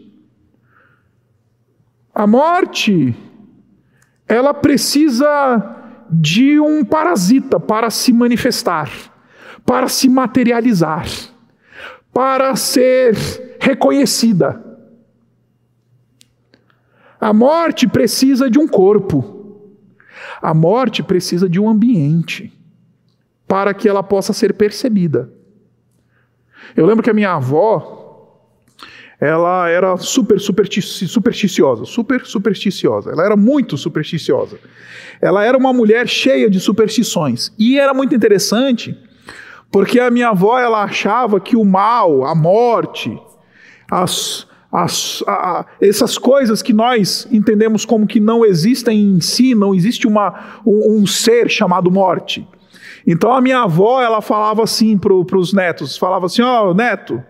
A 2.14 2.26
morte 2.26 3.16
ela 4.34 4.52
precisa 4.52 5.76
de 6.10 6.58
um 6.58 6.84
parasita 6.84 7.60
para 7.60 7.88
se 7.88 8.12
manifestar, 8.12 8.90
para 9.64 9.88
se 9.88 10.08
materializar, 10.08 11.06
para 12.12 12.54
ser 12.56 13.14
reconhecida. 13.60 14.62
A 17.20 17.32
morte 17.32 17.86
precisa 17.86 18.50
de 18.50 18.58
um 18.58 18.66
corpo. 18.66 19.32
A 20.42 20.52
morte 20.52 21.02
precisa 21.02 21.48
de 21.48 21.60
um 21.60 21.68
ambiente 21.68 22.52
para 23.46 23.72
que 23.72 23.88
ela 23.88 24.02
possa 24.02 24.32
ser 24.32 24.54
percebida. 24.54 25.32
Eu 26.76 26.84
lembro 26.86 27.04
que 27.04 27.10
a 27.10 27.14
minha 27.14 27.32
avó, 27.32 28.03
ela 29.24 29.70
era 29.70 29.96
super 29.96 30.38
supersticiosa, 30.38 31.86
super 31.86 32.26
supersticiosa. 32.26 33.10
Ela 33.10 33.24
era 33.24 33.36
muito 33.36 33.78
supersticiosa. 33.78 34.58
Ela 35.20 35.42
era 35.44 35.56
uma 35.56 35.72
mulher 35.72 36.06
cheia 36.06 36.50
de 36.50 36.60
superstições. 36.60 37.50
E 37.58 37.78
era 37.78 37.94
muito 37.94 38.14
interessante, 38.14 38.94
porque 39.72 39.98
a 39.98 40.10
minha 40.10 40.28
avó 40.28 40.58
ela 40.58 40.82
achava 40.82 41.40
que 41.40 41.56
o 41.56 41.64
mal, 41.64 42.26
a 42.26 42.34
morte, 42.34 43.18
as, 43.90 44.46
as, 44.70 45.24
a, 45.26 45.64
essas 45.80 46.18
coisas 46.18 46.60
que 46.60 46.74
nós 46.74 47.26
entendemos 47.32 47.86
como 47.86 48.06
que 48.06 48.20
não 48.20 48.44
existem 48.44 49.00
em 49.00 49.20
si, 49.22 49.54
não 49.54 49.74
existe 49.74 50.06
uma, 50.06 50.60
um, 50.66 50.98
um 50.98 51.06
ser 51.06 51.48
chamado 51.48 51.90
morte. 51.90 52.46
Então 53.06 53.32
a 53.32 53.40
minha 53.40 53.62
avó, 53.62 54.02
ela 54.02 54.20
falava 54.20 54.62
assim 54.62 54.98
para 54.98 55.14
os 55.14 55.54
netos, 55.54 55.96
falava 55.96 56.26
assim, 56.26 56.42
ó, 56.42 56.70
oh, 56.70 56.74
neto, 56.74 57.22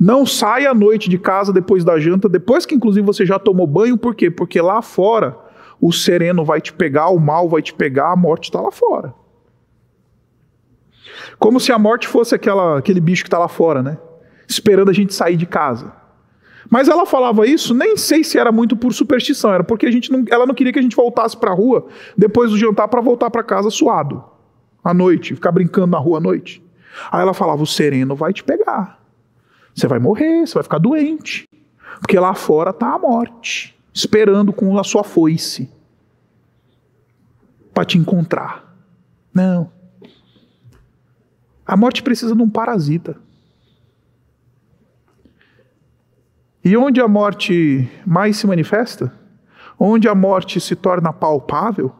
não 0.00 0.24
saia 0.24 0.70
à 0.70 0.74
noite 0.74 1.10
de 1.10 1.18
casa 1.18 1.52
depois 1.52 1.84
da 1.84 1.98
janta, 1.98 2.26
depois 2.26 2.64
que 2.64 2.74
inclusive 2.74 3.06
você 3.06 3.26
já 3.26 3.38
tomou 3.38 3.66
banho, 3.66 3.98
por 3.98 4.14
quê? 4.14 4.30
Porque 4.30 4.58
lá 4.58 4.80
fora 4.80 5.36
o 5.78 5.92
sereno 5.92 6.42
vai 6.42 6.58
te 6.58 6.72
pegar, 6.72 7.10
o 7.10 7.20
mal 7.20 7.50
vai 7.50 7.60
te 7.60 7.74
pegar, 7.74 8.10
a 8.10 8.16
morte 8.16 8.44
está 8.44 8.62
lá 8.62 8.70
fora. 8.70 9.14
Como 11.38 11.60
se 11.60 11.70
a 11.70 11.78
morte 11.78 12.08
fosse 12.08 12.34
aquela, 12.34 12.78
aquele 12.78 12.98
bicho 12.98 13.22
que 13.22 13.28
está 13.28 13.38
lá 13.38 13.48
fora, 13.48 13.82
né? 13.82 13.98
Esperando 14.48 14.90
a 14.90 14.94
gente 14.94 15.12
sair 15.12 15.36
de 15.36 15.44
casa. 15.44 15.92
Mas 16.70 16.88
ela 16.88 17.04
falava 17.04 17.46
isso, 17.46 17.74
nem 17.74 17.94
sei 17.96 18.24
se 18.24 18.38
era 18.38 18.50
muito 18.50 18.76
por 18.76 18.94
superstição, 18.94 19.52
era 19.52 19.64
porque 19.64 19.84
a 19.84 19.90
gente 19.90 20.10
não, 20.10 20.24
ela 20.30 20.46
não 20.46 20.54
queria 20.54 20.72
que 20.72 20.78
a 20.78 20.82
gente 20.82 20.96
voltasse 20.96 21.36
para 21.36 21.50
a 21.50 21.54
rua 21.54 21.88
depois 22.16 22.50
do 22.50 22.56
jantar 22.56 22.88
para 22.88 23.02
voltar 23.02 23.28
para 23.28 23.42
casa 23.42 23.68
suado, 23.68 24.24
à 24.82 24.94
noite, 24.94 25.34
ficar 25.34 25.52
brincando 25.52 25.88
na 25.88 25.98
rua 25.98 26.18
à 26.18 26.20
noite. 26.20 26.62
Aí 27.10 27.20
ela 27.20 27.34
falava: 27.34 27.62
o 27.62 27.66
sereno 27.66 28.14
vai 28.14 28.32
te 28.32 28.42
pegar. 28.42 28.99
Você 29.80 29.86
vai 29.86 29.98
morrer, 29.98 30.46
você 30.46 30.52
vai 30.52 30.62
ficar 30.62 30.76
doente. 30.76 31.48
Porque 32.00 32.18
lá 32.18 32.34
fora 32.34 32.68
está 32.68 32.94
a 32.94 32.98
morte, 32.98 33.74
esperando 33.94 34.52
com 34.52 34.78
a 34.78 34.84
sua 34.84 35.02
foice 35.02 35.70
para 37.72 37.86
te 37.86 37.96
encontrar. 37.96 38.76
Não. 39.32 39.72
A 41.64 41.78
morte 41.78 42.02
precisa 42.02 42.36
de 42.36 42.42
um 42.42 42.50
parasita. 42.50 43.16
E 46.62 46.76
onde 46.76 47.00
a 47.00 47.08
morte 47.08 47.90
mais 48.06 48.36
se 48.36 48.46
manifesta, 48.46 49.10
onde 49.78 50.08
a 50.08 50.14
morte 50.14 50.60
se 50.60 50.76
torna 50.76 51.10
palpável, 51.10 51.90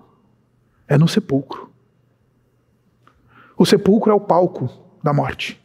é 0.87 0.99
no 0.99 1.09
sepulcro. 1.09 1.73
O 3.57 3.65
sepulcro 3.65 4.13
é 4.13 4.15
o 4.15 4.21
palco 4.21 4.69
da 5.03 5.15
morte. 5.15 5.59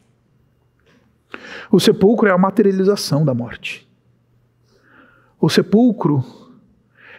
O 1.70 1.80
sepulcro 1.80 2.28
é 2.28 2.32
a 2.32 2.38
materialização 2.38 3.24
da 3.24 3.34
morte. 3.34 3.86
O 5.40 5.48
sepulcro 5.48 6.24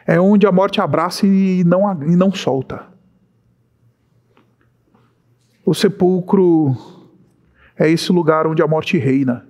é 0.05 0.19
onde 0.19 0.47
a 0.47 0.51
morte 0.51 0.79
abraça 0.79 1.27
e 1.27 1.63
não, 1.63 2.03
e 2.03 2.15
não 2.15 2.31
solta. 2.33 2.87
O 5.65 5.73
sepulcro 5.73 6.75
é 7.75 7.89
esse 7.89 8.11
lugar 8.11 8.47
onde 8.47 8.61
a 8.61 8.67
morte 8.67 8.97
reina. 8.97 9.45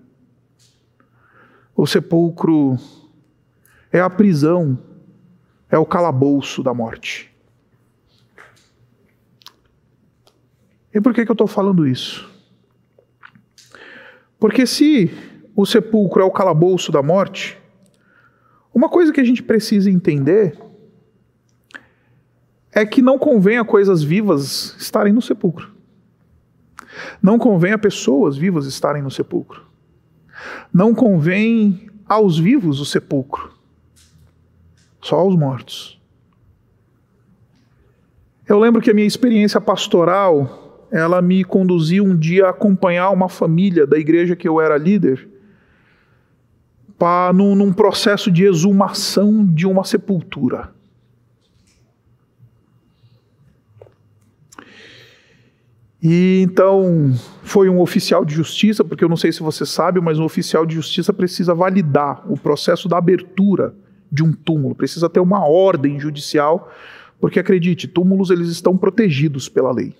O 1.75 1.85
sepulcro 1.85 2.75
é 3.91 4.01
a 4.01 4.09
prisão, 4.09 4.77
é 5.69 5.77
o 5.77 5.85
calabouço 5.85 6.63
da 6.63 6.73
morte. 6.73 7.31
E 10.91 10.99
por 10.99 11.13
que, 11.13 11.23
que 11.23 11.29
eu 11.29 11.35
estou 11.35 11.45
falando 11.45 11.87
isso? 11.87 12.36
Porque 14.39 14.65
se 14.65 15.11
o 15.55 15.65
sepulcro 15.65 16.21
é 16.21 16.25
o 16.25 16.31
calabouço 16.31 16.91
da 16.91 17.01
morte, 17.01 17.57
uma 18.73 18.89
coisa 18.89 19.11
que 19.11 19.19
a 19.19 19.23
gente 19.23 19.41
precisa 19.41 19.89
entender 19.89 20.57
é 22.71 22.85
que 22.85 23.01
não 23.01 23.17
convém 23.17 23.57
a 23.57 23.65
coisas 23.65 24.03
vivas 24.03 24.75
estarem 24.77 25.11
no 25.11 25.21
sepulcro. 25.21 25.71
Não 27.21 27.39
convém 27.39 27.73
a 27.73 27.77
pessoas 27.77 28.37
vivas 28.37 28.65
estarem 28.67 29.01
no 29.01 29.09
sepulcro. 29.09 29.65
Não 30.71 30.93
convém 30.93 31.89
aos 32.07 32.37
vivos 32.37 32.79
o 32.79 32.85
sepulcro, 32.85 33.51
só 35.01 35.17
aos 35.17 35.35
mortos. 35.35 35.99
Eu 38.47 38.59
lembro 38.59 38.81
que 38.81 38.91
a 38.91 38.93
minha 38.93 39.07
experiência 39.07 39.59
pastoral, 39.59 40.66
ela 40.91 41.21
me 41.21 41.43
conduziu 41.43 42.03
um 42.03 42.17
dia 42.17 42.47
a 42.47 42.49
acompanhar 42.49 43.09
uma 43.09 43.29
família 43.29 43.85
da 43.85 43.97
igreja 43.97 44.35
que 44.35 44.47
eu 44.47 44.61
era 44.61 44.77
líder, 44.77 45.27
para 46.97 47.31
num, 47.33 47.55
num 47.55 47.71
processo 47.71 48.31
de 48.31 48.43
exumação 48.43 49.45
de 49.45 49.67
uma 49.67 49.83
sepultura. 49.83 50.71
E 56.01 56.41
então 56.43 57.13
foi 57.43 57.69
um 57.69 57.79
oficial 57.79 58.23
de 58.23 58.33
justiça, 58.33 58.83
porque 58.83 59.03
eu 59.03 59.09
não 59.09 59.17
sei 59.17 59.31
se 59.31 59.41
você 59.41 59.65
sabe, 59.65 59.99
mas 59.99 60.19
um 60.19 60.23
oficial 60.23 60.65
de 60.65 60.75
justiça 60.75 61.11
precisa 61.11 61.53
validar 61.53 62.23
o 62.31 62.37
processo 62.37 62.87
da 62.87 62.97
abertura 62.97 63.75
de 64.11 64.23
um 64.23 64.31
túmulo, 64.31 64.75
precisa 64.75 65.09
ter 65.09 65.19
uma 65.19 65.45
ordem 65.45 65.99
judicial, 65.99 66.71
porque 67.19 67.39
acredite, 67.39 67.87
túmulos 67.87 68.29
eles 68.29 68.47
estão 68.47 68.77
protegidos 68.77 69.49
pela 69.49 69.71
lei. 69.71 69.93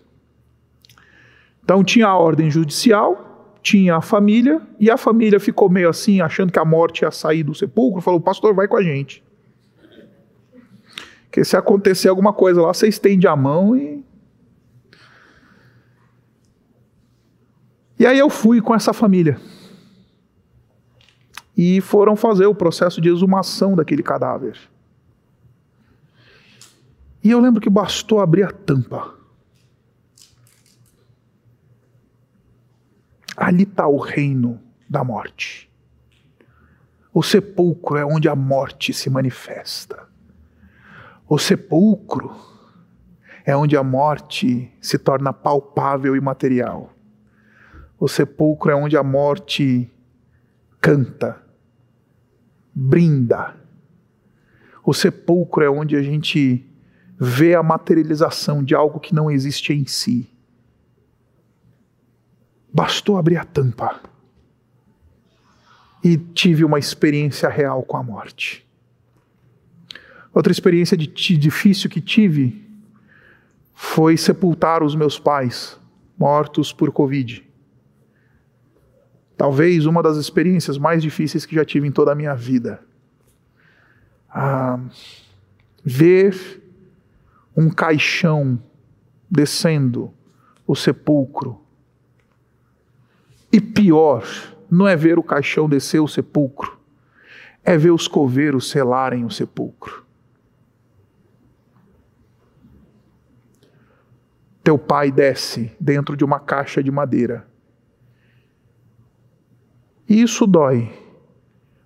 Então 1.67 1.83
tinha 1.83 2.07
a 2.07 2.17
ordem 2.17 2.49
judicial, 2.49 3.59
tinha 3.61 3.97
a 3.97 4.01
família, 4.01 4.61
e 4.79 4.89
a 4.89 4.95
família 4.95 5.37
ficou 5.37 5.69
meio 5.69 5.89
assim, 5.89 6.21
achando 6.21 6.49
que 6.49 6.57
a 6.57 6.63
morte 6.63 7.01
ia 7.01 7.11
sair 7.11 7.43
do 7.43 7.53
sepulcro, 7.53 7.99
falou: 7.99 8.21
"Pastor, 8.21 8.53
vai 8.53 8.69
com 8.69 8.77
a 8.77 8.81
gente". 8.81 9.21
Que 11.29 11.43
se 11.43 11.57
acontecer 11.57 12.07
alguma 12.07 12.31
coisa 12.31 12.61
lá, 12.61 12.73
você 12.73 12.87
estende 12.87 13.27
a 13.27 13.35
mão 13.35 13.75
e 13.75 14.01
E 17.99 18.05
aí 18.05 18.17
eu 18.17 18.29
fui 18.29 18.61
com 18.61 18.73
essa 18.73 18.93
família. 18.93 19.37
E 21.57 21.81
foram 21.81 22.15
fazer 22.15 22.45
o 22.45 22.55
processo 22.55 23.01
de 23.01 23.09
exumação 23.09 23.75
daquele 23.75 24.03
cadáver. 24.03 24.57
E 27.21 27.29
eu 27.29 27.41
lembro 27.41 27.59
que 27.59 27.69
bastou 27.69 28.21
abrir 28.21 28.43
a 28.43 28.51
tampa. 28.51 29.16
Ali 33.37 33.63
está 33.63 33.87
o 33.87 33.97
reino 33.97 34.59
da 34.89 35.03
morte. 35.03 35.71
O 37.13 37.21
sepulcro 37.21 37.97
é 37.97 38.03
onde 38.03 38.27
a 38.27 38.35
morte 38.35 38.91
se 38.91 39.11
manifesta. 39.11 40.07
O 41.29 41.37
sepulcro 41.37 42.35
é 43.45 43.55
onde 43.55 43.77
a 43.77 43.83
morte 43.83 44.71
se 44.81 44.97
torna 44.97 45.31
palpável 45.31 46.15
e 46.15 46.19
material. 46.19 46.91
O 47.99 48.07
sepulcro 48.07 48.71
é 48.71 48.75
onde 48.75 48.97
a 48.97 49.03
morte 49.03 49.87
canta, 50.81 51.39
brinda. 52.73 53.55
O 54.83 54.93
sepulcro 54.93 55.63
é 55.63 55.69
onde 55.69 55.95
a 55.95 56.01
gente 56.01 56.67
vê 57.19 57.53
a 57.53 57.61
materialização 57.61 58.63
de 58.63 58.73
algo 58.73 58.99
que 58.99 59.13
não 59.13 59.29
existe 59.29 59.73
em 59.73 59.85
si. 59.85 60.27
Bastou 62.77 63.17
abrir 63.17 63.37
a 63.37 63.43
tampa 63.43 63.99
e 66.03 66.15
tive 66.15 66.63
uma 66.63 66.77
experiência 66.77 67.49
real 67.49 67.81
com 67.81 67.97
a 67.97 68.03
morte. 68.03 68.63
Outra 70.31 70.51
experiência 70.51 70.95
de, 70.95 71.07
difícil 71.07 71.89
que 71.89 71.99
tive 71.99 72.63
foi 73.73 74.15
sepultar 74.15 74.83
os 74.83 74.93
meus 74.95 75.17
pais, 75.17 75.79
mortos 76.15 76.71
por 76.71 76.91
Covid. 76.91 77.43
Talvez 79.35 79.87
uma 79.87 80.03
das 80.03 80.17
experiências 80.17 80.77
mais 80.77 81.01
difíceis 81.01 81.47
que 81.47 81.55
já 81.55 81.65
tive 81.65 81.87
em 81.87 81.91
toda 81.91 82.11
a 82.11 82.15
minha 82.15 82.35
vida. 82.35 82.79
Ah, 84.29 84.79
ver 85.83 86.61
um 87.55 87.71
caixão 87.71 88.61
descendo 89.27 90.13
o 90.67 90.75
sepulcro. 90.75 91.65
E 93.51 93.61
pior, 93.61 94.23
não 94.69 94.87
é 94.87 94.95
ver 94.95 95.17
o 95.17 95.23
caixão 95.23 95.69
descer 95.69 95.99
o 95.99 96.07
sepulcro, 96.07 96.77
é 97.63 97.77
ver 97.77 97.91
os 97.91 98.07
coveiros 98.07 98.69
selarem 98.69 99.25
o 99.25 99.31
sepulcro. 99.31 100.05
Teu 104.63 104.77
pai 104.77 105.11
desce 105.11 105.71
dentro 105.79 106.17
de 106.17 106.25
uma 106.25 106.39
caixa 106.39 106.83
de 106.83 106.91
madeira 106.91 107.47
e 110.07 110.21
isso 110.21 110.47
dói, 110.47 110.89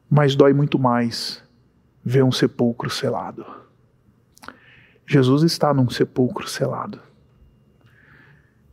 mas 0.08 0.36
dói 0.36 0.54
muito 0.54 0.78
mais 0.78 1.44
ver 2.04 2.24
um 2.24 2.32
sepulcro 2.32 2.90
selado. 2.90 3.44
Jesus 5.08 5.42
está 5.42 5.74
num 5.74 5.90
sepulcro 5.90 6.48
selado. 6.48 7.00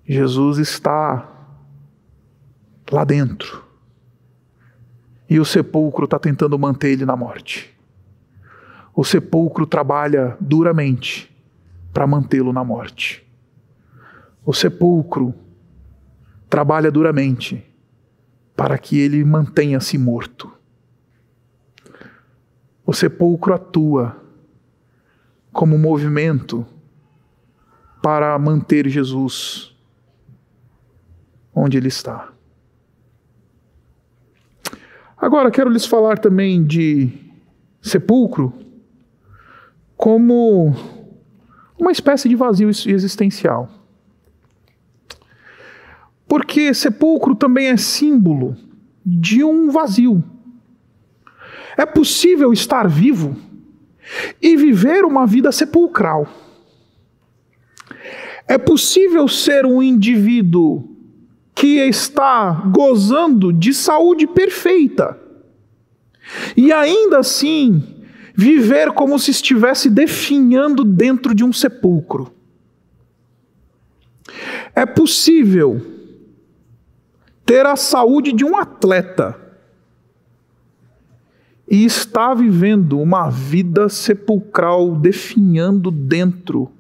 Jesus 0.04 0.58
está 0.58 1.37
lá 2.90 3.04
dentro. 3.04 3.64
E 5.28 5.38
o 5.38 5.44
sepulcro 5.44 6.04
está 6.04 6.18
tentando 6.18 6.58
manter 6.58 6.90
ele 6.90 7.04
na 7.04 7.16
morte. 7.16 7.74
O 8.94 9.04
sepulcro 9.04 9.66
trabalha 9.66 10.36
duramente 10.40 11.30
para 11.92 12.06
mantê-lo 12.06 12.52
na 12.52 12.64
morte. 12.64 13.24
O 14.44 14.52
sepulcro 14.52 15.34
trabalha 16.48 16.90
duramente 16.90 17.64
para 18.56 18.78
que 18.78 18.98
ele 18.98 19.22
mantenha-se 19.24 19.98
morto. 19.98 20.50
O 22.84 22.92
sepulcro 22.92 23.54
atua 23.54 24.16
como 25.52 25.78
movimento 25.78 26.66
para 28.02 28.36
manter 28.38 28.88
Jesus 28.88 29.76
onde 31.54 31.76
ele 31.76 31.88
está. 31.88 32.32
Agora 35.20 35.50
quero 35.50 35.68
lhes 35.68 35.84
falar 35.84 36.18
também 36.18 36.64
de 36.64 37.10
sepulcro 37.82 38.52
como 39.96 40.72
uma 41.76 41.90
espécie 41.90 42.28
de 42.28 42.36
vazio 42.36 42.68
existencial. 42.68 43.68
Porque 46.28 46.72
sepulcro 46.72 47.34
também 47.34 47.66
é 47.68 47.76
símbolo 47.76 48.56
de 49.04 49.42
um 49.42 49.70
vazio. 49.70 50.22
É 51.76 51.84
possível 51.84 52.52
estar 52.52 52.86
vivo 52.86 53.36
e 54.40 54.56
viver 54.56 55.04
uma 55.04 55.26
vida 55.26 55.50
sepulcral. 55.50 56.28
É 58.46 58.56
possível 58.56 59.26
ser 59.26 59.66
um 59.66 59.82
indivíduo 59.82 60.97
que 61.58 61.80
está 61.80 62.52
gozando 62.72 63.52
de 63.52 63.74
saúde 63.74 64.28
perfeita 64.28 65.18
e 66.56 66.72
ainda 66.72 67.18
assim 67.18 67.82
viver 68.32 68.92
como 68.92 69.18
se 69.18 69.32
estivesse 69.32 69.90
definhando 69.90 70.84
dentro 70.84 71.34
de 71.34 71.42
um 71.42 71.52
sepulcro. 71.52 72.32
É 74.72 74.86
possível 74.86 75.84
ter 77.44 77.66
a 77.66 77.74
saúde 77.74 78.32
de 78.32 78.44
um 78.44 78.56
atleta 78.56 79.36
e 81.68 81.84
estar 81.84 82.34
vivendo 82.34 83.00
uma 83.00 83.30
vida 83.30 83.88
sepulcral, 83.88 84.94
definhando 84.94 85.90
dentro 85.90 86.70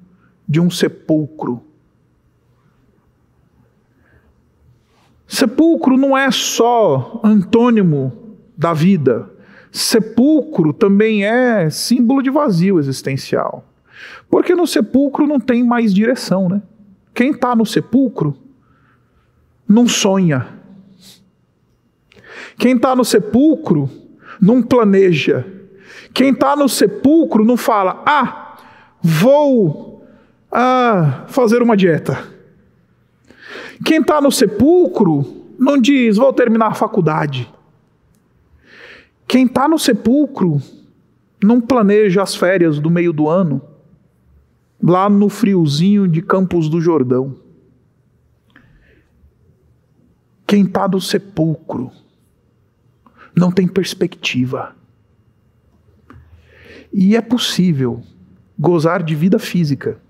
de 0.48 0.60
um 0.60 0.70
sepulcro. 0.70 1.67
Sepulcro 5.28 5.98
não 5.98 6.16
é 6.16 6.30
só 6.30 7.20
antônimo 7.22 8.36
da 8.56 8.72
vida. 8.72 9.30
Sepulcro 9.70 10.72
também 10.72 11.26
é 11.26 11.68
símbolo 11.68 12.22
de 12.22 12.30
vazio 12.30 12.78
existencial. 12.78 13.62
Porque 14.30 14.54
no 14.54 14.66
sepulcro 14.66 15.26
não 15.26 15.38
tem 15.38 15.62
mais 15.62 15.92
direção, 15.92 16.48
né? 16.48 16.62
Quem 17.14 17.32
está 17.32 17.54
no 17.54 17.66
sepulcro 17.66 18.34
não 19.68 19.86
sonha. 19.86 20.48
Quem 22.56 22.76
está 22.76 22.96
no 22.96 23.04
sepulcro 23.04 23.90
não 24.40 24.62
planeja. 24.62 25.44
Quem 26.14 26.30
está 26.30 26.56
no 26.56 26.70
sepulcro 26.70 27.44
não 27.44 27.56
fala, 27.56 28.02
ah, 28.06 28.56
vou 29.02 30.06
ah, 30.50 31.24
fazer 31.28 31.60
uma 31.60 31.76
dieta. 31.76 32.37
Quem 33.84 34.00
está 34.00 34.20
no 34.20 34.30
sepulcro 34.30 35.24
não 35.58 35.78
diz, 35.78 36.16
vou 36.16 36.32
terminar 36.32 36.68
a 36.68 36.74
faculdade. 36.74 37.52
Quem 39.26 39.44
está 39.46 39.68
no 39.68 39.78
sepulcro 39.78 40.60
não 41.42 41.60
planeja 41.60 42.22
as 42.22 42.34
férias 42.34 42.78
do 42.78 42.90
meio 42.90 43.12
do 43.12 43.28
ano, 43.28 43.60
lá 44.82 45.08
no 45.08 45.28
friozinho 45.28 46.08
de 46.08 46.22
Campos 46.22 46.68
do 46.68 46.80
Jordão. 46.80 47.36
Quem 50.46 50.64
está 50.64 50.88
no 50.88 51.00
sepulcro 51.00 51.90
não 53.36 53.52
tem 53.52 53.68
perspectiva. 53.68 54.74
E 56.92 57.14
é 57.14 57.20
possível 57.20 58.02
gozar 58.58 59.02
de 59.02 59.14
vida 59.14 59.38
física, 59.38 60.00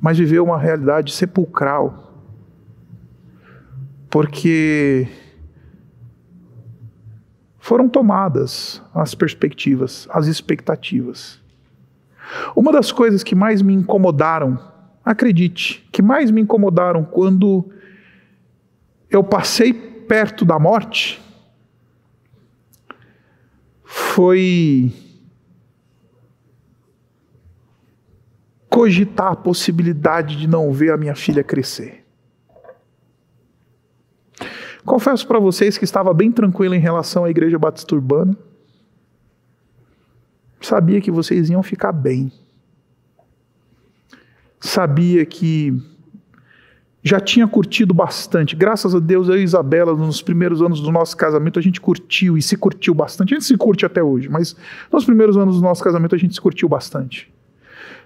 mas 0.00 0.16
viver 0.16 0.40
uma 0.40 0.58
realidade 0.58 1.12
sepulcral. 1.12 2.03
Porque 4.14 5.08
foram 7.58 7.88
tomadas 7.88 8.80
as 8.94 9.12
perspectivas, 9.12 10.06
as 10.08 10.28
expectativas. 10.28 11.40
Uma 12.54 12.70
das 12.70 12.92
coisas 12.92 13.24
que 13.24 13.34
mais 13.34 13.60
me 13.60 13.74
incomodaram, 13.74 14.56
acredite, 15.04 15.84
que 15.90 16.00
mais 16.00 16.30
me 16.30 16.40
incomodaram 16.40 17.04
quando 17.04 17.68
eu 19.10 19.24
passei 19.24 19.72
perto 19.72 20.44
da 20.44 20.60
morte, 20.60 21.20
foi 23.82 24.92
cogitar 28.70 29.32
a 29.32 29.36
possibilidade 29.36 30.36
de 30.36 30.46
não 30.46 30.72
ver 30.72 30.92
a 30.92 30.96
minha 30.96 31.16
filha 31.16 31.42
crescer. 31.42 32.03
Confesso 34.84 35.26
para 35.26 35.38
vocês 35.38 35.78
que 35.78 35.84
estava 35.84 36.12
bem 36.12 36.30
tranquilo 36.30 36.74
em 36.74 36.80
relação 36.80 37.24
à 37.24 37.30
Igreja 37.30 37.58
Batista 37.58 37.94
Urbana. 37.94 38.36
Sabia 40.60 41.00
que 41.00 41.10
vocês 41.10 41.48
iam 41.48 41.62
ficar 41.62 41.92
bem. 41.92 42.30
Sabia 44.60 45.24
que 45.24 45.72
já 47.02 47.20
tinha 47.20 47.46
curtido 47.46 47.92
bastante. 47.92 48.56
Graças 48.56 48.94
a 48.94 48.98
Deus, 48.98 49.28
eu 49.28 49.36
e 49.36 49.42
Isabela, 49.42 49.94
nos 49.94 50.22
primeiros 50.22 50.62
anos 50.62 50.80
do 50.80 50.90
nosso 50.90 51.16
casamento, 51.16 51.58
a 51.58 51.62
gente 51.62 51.80
curtiu 51.80 52.36
e 52.36 52.42
se 52.42 52.56
curtiu 52.56 52.94
bastante. 52.94 53.34
A 53.34 53.36
gente 53.36 53.46
se 53.46 53.56
curte 53.58 53.84
até 53.84 54.02
hoje, 54.02 54.28
mas 54.28 54.56
nos 54.90 55.04
primeiros 55.04 55.36
anos 55.36 55.56
do 55.56 55.62
nosso 55.62 55.84
casamento 55.84 56.14
a 56.14 56.18
gente 56.18 56.34
se 56.34 56.40
curtiu 56.40 56.68
bastante. 56.68 57.32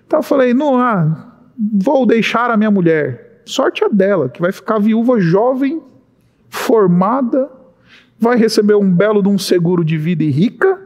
Então 0.05 0.19
eu 0.21 0.23
falei: 0.25 0.53
não, 0.53 0.77
ah, 0.77 1.33
vou 1.57 2.05
deixar 2.05 2.51
a 2.51 2.57
minha 2.57 2.71
mulher. 2.71 3.43
Sorte 3.45 3.85
a 3.85 3.89
dela, 3.89 4.29
que 4.29 4.41
vai 4.41 4.51
ficar 4.51 4.79
viúva 4.79 5.21
jovem 5.21 5.81
formada, 6.49 7.51
vai 8.19 8.37
receber 8.37 8.75
um 8.75 8.93
belo 8.93 9.23
de 9.23 9.29
um 9.29 9.39
seguro 9.39 9.85
de 9.85 9.97
vida 9.97 10.25
e 10.25 10.31
rica 10.31 10.81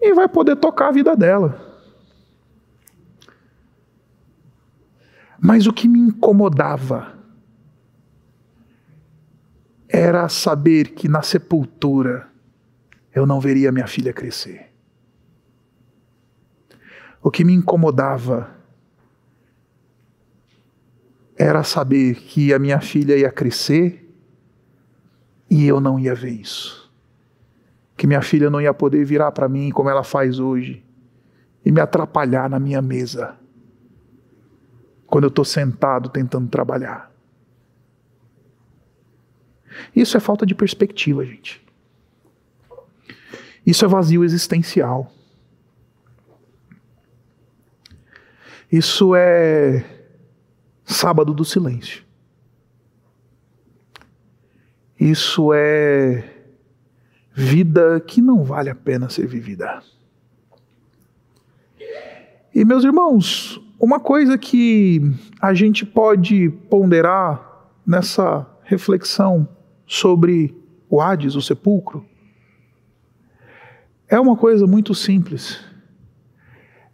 e 0.00 0.12
vai 0.12 0.28
poder 0.28 0.56
tocar 0.56 0.88
a 0.88 0.92
vida 0.92 1.16
dela. 1.16 1.64
Mas 5.38 5.66
o 5.66 5.72
que 5.72 5.86
me 5.86 5.98
incomodava 5.98 7.14
era 9.88 10.28
saber 10.28 10.90
que 10.90 11.08
na 11.08 11.22
sepultura 11.22 12.28
eu 13.14 13.24
não 13.24 13.40
veria 13.40 13.72
minha 13.72 13.86
filha 13.86 14.12
crescer. 14.12 14.72
O 17.22 17.30
que 17.30 17.44
me 17.44 17.52
incomodava 17.52 18.54
era 21.36 21.62
saber 21.62 22.16
que 22.16 22.52
a 22.52 22.58
minha 22.58 22.80
filha 22.80 23.16
ia 23.16 23.30
crescer 23.30 24.05
e 25.48 25.66
eu 25.66 25.80
não 25.80 25.98
ia 25.98 26.14
ver 26.14 26.30
isso. 26.30 26.90
Que 27.96 28.06
minha 28.06 28.22
filha 28.22 28.50
não 28.50 28.60
ia 28.60 28.74
poder 28.74 29.04
virar 29.04 29.32
para 29.32 29.48
mim 29.48 29.70
como 29.70 29.88
ela 29.88 30.04
faz 30.04 30.38
hoje 30.38 30.84
e 31.64 31.72
me 31.72 31.80
atrapalhar 31.80 32.48
na 32.48 32.58
minha 32.58 32.82
mesa 32.82 33.36
quando 35.06 35.24
eu 35.24 35.28
estou 35.28 35.44
sentado 35.44 36.08
tentando 36.08 36.48
trabalhar. 36.48 37.10
Isso 39.94 40.16
é 40.16 40.20
falta 40.20 40.44
de 40.44 40.54
perspectiva, 40.54 41.24
gente. 41.24 41.64
Isso 43.64 43.84
é 43.84 43.88
vazio 43.88 44.24
existencial. 44.24 45.12
Isso 48.70 49.14
é 49.14 49.84
sábado 50.84 51.34
do 51.34 51.44
silêncio. 51.44 52.05
Isso 54.98 55.52
é 55.52 56.24
vida 57.32 58.00
que 58.00 58.22
não 58.22 58.42
vale 58.42 58.70
a 58.70 58.74
pena 58.74 59.10
ser 59.10 59.26
vivida. 59.26 59.82
E 62.54 62.64
meus 62.64 62.82
irmãos, 62.82 63.60
uma 63.78 64.00
coisa 64.00 64.38
que 64.38 65.02
a 65.40 65.52
gente 65.52 65.84
pode 65.84 66.48
ponderar 66.70 67.68
nessa 67.86 68.46
reflexão 68.64 69.46
sobre 69.86 70.56
o 70.88 71.00
Hades, 71.00 71.34
o 71.34 71.42
sepulcro, 71.42 72.04
é 74.08 74.18
uma 74.18 74.36
coisa 74.36 74.66
muito 74.66 74.94
simples. 74.94 75.60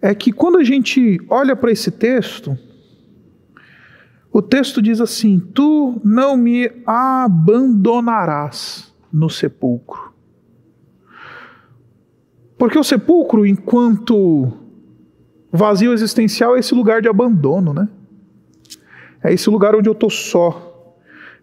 É 0.01 0.13
que 0.13 0.33
quando 0.33 0.59
a 0.59 0.65
gente 0.65 1.21
olha 1.29 1.55
para 1.55 1.71
esse 1.71 1.93
texto, 1.93 2.59
o 4.33 4.41
texto 4.41 4.81
diz 4.81 5.01
assim: 5.01 5.39
Tu 5.39 6.01
não 6.03 6.37
me 6.37 6.71
abandonarás 6.87 8.93
no 9.13 9.29
sepulcro. 9.29 10.13
Porque 12.57 12.79
o 12.79 12.85
sepulcro, 12.85 13.45
enquanto 13.45 14.53
vazio 15.53 15.93
existencial, 15.93 16.57
é 16.57 16.61
esse 16.61 16.75
lugar 16.75 17.03
de 17.03 17.09
abandono, 17.09 17.75
né? 17.75 17.89
É 19.23 19.33
esse 19.33 19.51
lugar 19.51 19.75
onde 19.75 19.89
eu 19.89 19.93
estou 19.93 20.09
só. 20.09 20.71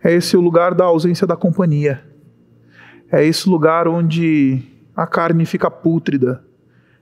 É 0.03 0.13
esse 0.13 0.35
lugar 0.35 0.73
da 0.73 0.85
ausência 0.85 1.27
da 1.27 1.35
companhia. 1.35 2.03
É 3.11 3.23
esse 3.23 3.47
lugar 3.47 3.87
onde 3.87 4.63
a 4.95 5.05
carne 5.05 5.45
fica 5.45 5.69
pútrida. 5.69 6.43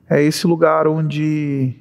É 0.10 0.22
esse 0.22 0.48
lugar 0.48 0.88
onde 0.88 1.76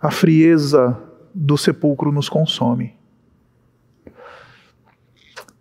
a 0.00 0.10
frieza 0.10 0.96
do 1.38 1.58
sepulcro 1.58 2.10
nos 2.10 2.30
consome. 2.30 2.96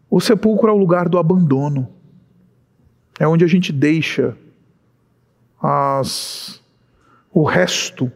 O 0.09 0.21
sepulcro 0.21 0.69
é 0.69 0.71
o 0.71 0.77
lugar 0.77 1.09
do 1.09 1.17
abandono. 1.17 1.91
É 3.19 3.27
onde 3.27 3.43
a 3.43 3.47
gente 3.47 3.73
deixa 3.73 4.38
as, 5.61 6.63
o 7.29 7.43
resto 7.43 8.09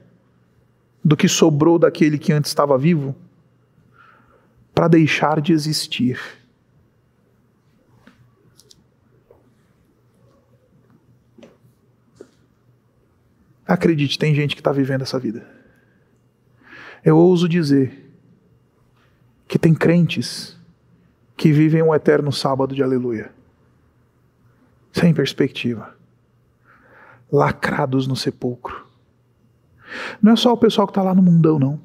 do 1.04 1.18
que 1.18 1.28
sobrou 1.28 1.78
daquele 1.78 2.18
que 2.18 2.32
antes 2.32 2.50
estava 2.50 2.78
vivo 2.78 3.14
para 4.74 4.88
deixar 4.88 5.42
de 5.42 5.52
existir. 5.52 6.18
Acredite, 13.68 14.18
tem 14.18 14.34
gente 14.34 14.56
que 14.56 14.62
está 14.62 14.72
vivendo 14.72 15.02
essa 15.02 15.20
vida. 15.20 15.59
Eu 17.04 17.18
ouso 17.18 17.48
dizer 17.48 18.12
que 19.48 19.58
tem 19.58 19.74
crentes 19.74 20.58
que 21.36 21.52
vivem 21.52 21.82
um 21.82 21.96
eterno 21.96 22.32
sábado 22.32 22.76
de 22.76 22.84
aleluia, 22.84 23.32
sem 24.92 25.14
perspectiva, 25.14 25.96
lacrados 27.32 28.06
no 28.06 28.16
sepulcro. 28.16 28.86
Não 30.22 30.34
é 30.34 30.36
só 30.36 30.54
o 30.54 30.58
pessoal 30.58 30.86
que 30.86 30.92
está 30.92 31.02
lá 31.02 31.16
no 31.16 31.22
mundão, 31.22 31.58
não. 31.58 31.80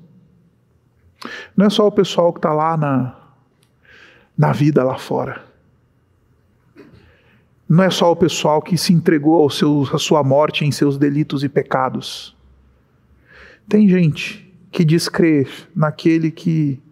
Não 1.56 1.66
é 1.66 1.70
só 1.70 1.86
o 1.86 1.92
pessoal 1.92 2.32
que 2.32 2.38
está 2.38 2.52
lá 2.52 2.76
na, 2.76 3.16
na 4.36 4.52
vida 4.52 4.82
lá 4.82 4.98
fora. 4.98 5.44
Não 7.68 7.82
é 7.82 7.90
só 7.90 8.12
o 8.12 8.16
pessoal 8.16 8.60
que 8.60 8.76
se 8.76 8.92
entregou 8.92 9.40
ao 9.40 9.48
seu, 9.48 9.88
à 9.92 9.98
sua 9.98 10.22
morte 10.22 10.64
em 10.64 10.72
seus 10.72 10.98
delitos 10.98 11.42
e 11.42 11.48
pecados. 11.48 12.36
Tem 13.68 13.88
gente 13.88 14.43
que 14.74 14.84
diz 14.84 15.08
crer 15.08 15.48
naquele 15.72 16.32
que 16.32 16.82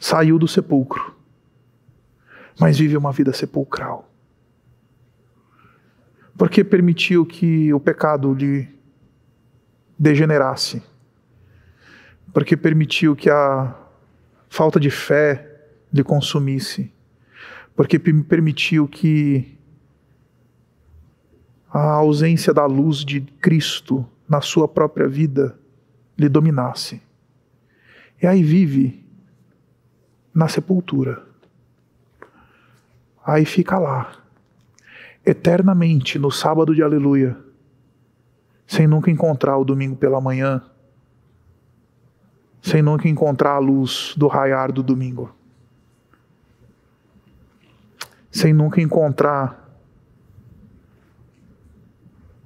saiu 0.00 0.36
do 0.36 0.48
sepulcro, 0.48 1.14
mas 2.58 2.76
vive 2.76 2.96
uma 2.96 3.12
vida 3.12 3.32
sepulcral. 3.32 4.10
Porque 6.36 6.64
permitiu 6.64 7.24
que 7.24 7.72
o 7.72 7.78
pecado 7.78 8.34
lhe 8.34 8.68
degenerasse. 9.96 10.82
Porque 12.32 12.56
permitiu 12.56 13.14
que 13.14 13.30
a 13.30 13.76
falta 14.48 14.80
de 14.80 14.90
fé 14.90 15.62
lhe 15.92 16.02
consumisse. 16.02 16.92
Porque 17.76 17.96
permitiu 17.96 18.88
que 18.88 19.56
a 21.72 21.92
ausência 21.92 22.52
da 22.52 22.66
luz 22.66 23.04
de 23.04 23.20
Cristo 23.20 24.04
na 24.28 24.40
sua 24.40 24.66
própria 24.66 25.06
vida 25.06 25.61
lhe 26.16 26.28
dominasse. 26.28 27.02
E 28.22 28.26
aí 28.26 28.42
vive 28.42 29.04
na 30.32 30.48
sepultura. 30.48 31.22
Aí 33.24 33.44
fica 33.44 33.78
lá, 33.78 34.12
eternamente 35.24 36.18
no 36.18 36.30
sábado 36.30 36.74
de 36.74 36.82
aleluia, 36.82 37.36
sem 38.66 38.86
nunca 38.86 39.10
encontrar 39.10 39.56
o 39.58 39.64
domingo 39.64 39.94
pela 39.94 40.20
manhã, 40.20 40.62
sem 42.60 42.82
nunca 42.82 43.08
encontrar 43.08 43.52
a 43.52 43.58
luz 43.58 44.14
do 44.16 44.26
raiar 44.26 44.72
do 44.72 44.82
domingo, 44.82 45.34
sem 48.30 48.52
nunca 48.52 48.80
encontrar 48.80 49.62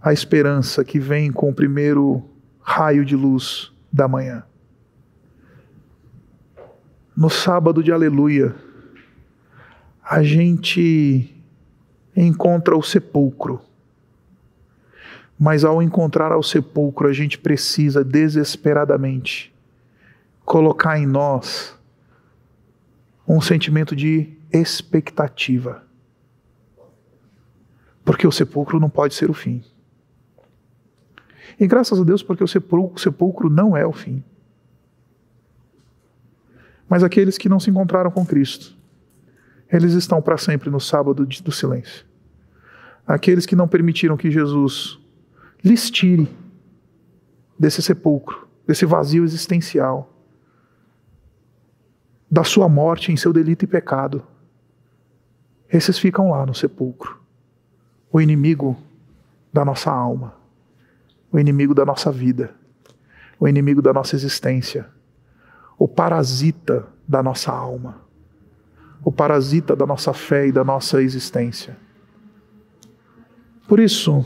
a 0.01 0.13
esperança 0.13 0.85
que 0.85 0.99
vem 0.99 1.33
com 1.33 1.49
o 1.51 1.55
primeiro 1.55 2.36
raio 2.67 3.05
de 3.05 3.15
luz 3.15 3.73
da 3.93 4.09
manhã. 4.09 4.43
No 7.17 7.31
sábado 7.31 7.81
de 7.81 7.93
aleluia, 7.93 8.57
a 10.03 10.21
gente 10.25 11.33
encontra 12.15 12.77
o 12.77 12.83
sepulcro. 12.83 13.61
Mas 15.39 15.65
ao 15.65 15.81
encontrar 15.81 16.33
ao 16.33 16.43
sepulcro, 16.43 17.09
a 17.09 17.13
gente 17.13 17.39
precisa 17.39 18.03
desesperadamente 18.03 19.55
colocar 20.45 20.99
em 20.99 21.07
nós 21.07 21.79
um 23.29 23.41
sentimento 23.41 23.95
de 23.95 24.33
expectativa. 24.53 25.85
Porque 28.05 28.27
o 28.27 28.33
sepulcro 28.33 28.81
não 28.81 28.91
pode 28.91 29.15
ser 29.15 29.31
o 29.31 29.35
fim. 29.35 29.63
E 31.59 31.67
graças 31.67 31.99
a 31.99 32.05
Deus, 32.05 32.23
porque 32.23 32.45
o 32.45 32.49
sepulcro 32.99 33.49
não 33.49 33.77
é 33.77 33.87
o 33.87 33.93
fim. 33.93 34.23
Mas 36.89 37.03
aqueles 37.03 37.39
que 37.39 37.49
não 37.49 37.59
se 37.59 37.71
encontraram 37.71 38.11
com 38.11 38.25
Cristo, 38.25 38.77
eles 39.73 39.95
estão 39.95 40.21
para 40.21 40.37
sempre 40.37 40.71
no 40.71 40.79
sábado 40.79 41.27
do 41.27 41.53
silêncio. 41.53 42.05
Aqueles 43.07 43.47
que 43.47 43.57
não 43.57 43.67
permitiram 43.67 44.17
que 44.17 44.31
Jesus 44.31 44.99
lhes 45.65 45.91
tire 45.91 46.29
desse 47.59 47.83
sepulcro, 47.83 48.47
desse 48.67 48.85
vazio 48.85 49.25
existencial, 49.25 50.13
da 52.31 52.45
sua 52.45 52.69
morte 52.69 53.11
em 53.11 53.17
seu 53.17 53.33
delito 53.33 53.65
e 53.65 53.69
pecado, 53.69 54.23
esses 55.73 55.99
ficam 55.99 56.31
lá 56.31 56.45
no 56.45 56.55
sepulcro, 56.55 57.19
o 58.13 58.21
inimigo 58.21 58.77
da 59.53 59.65
nossa 59.65 59.91
alma 59.91 60.36
o 61.37 61.39
inimigo 61.39 61.75
da 61.75 61.85
nossa 61.85 62.11
vida, 62.11 62.55
o 63.39 63.47
inimigo 63.47 63.83
da 63.83 63.93
nossa 63.93 64.17
existência, 64.17 64.87
o 65.79 65.87
parasita 65.87 66.87
da 67.07 67.23
nossa 67.23 67.53
alma, 67.53 68.01
o 69.05 69.13
parasita 69.13 69.77
da 69.77 69.85
nossa 69.85 70.15
fé 70.15 70.47
e 70.47 70.53
da 70.53 70.65
nossa 70.65 71.03
existência. 71.03 71.77
Por 73.69 73.79
isso, 73.79 74.25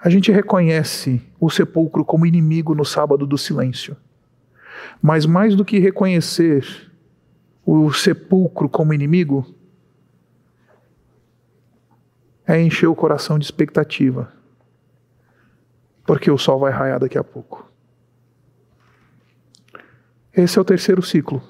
a 0.00 0.08
gente 0.08 0.30
reconhece 0.30 1.20
o 1.40 1.50
sepulcro 1.50 2.04
como 2.04 2.24
inimigo 2.24 2.72
no 2.72 2.84
sábado 2.84 3.26
do 3.26 3.36
silêncio. 3.36 3.96
Mas 5.02 5.26
mais 5.26 5.56
do 5.56 5.64
que 5.64 5.80
reconhecer 5.80 6.64
o 7.66 7.92
sepulcro 7.92 8.68
como 8.68 8.94
inimigo, 8.94 9.44
é 12.46 12.62
encher 12.62 12.86
o 12.86 12.94
coração 12.94 13.40
de 13.40 13.44
expectativa 13.44 14.32
porque 16.04 16.30
o 16.30 16.38
sol 16.38 16.58
vai 16.58 16.72
raiar 16.72 17.00
daqui 17.00 17.18
a 17.18 17.24
pouco. 17.24 17.70
Esse 20.32 20.58
é 20.58 20.62
o 20.62 20.64
terceiro 20.64 21.02
ciclo 21.02 21.42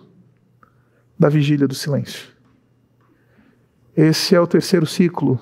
da 1.18 1.28
vigília 1.28 1.66
do 1.66 1.74
silêncio. 1.74 2.28
Esse 3.96 4.34
é 4.34 4.40
o 4.40 4.46
terceiro 4.46 4.86
ciclo 4.86 5.40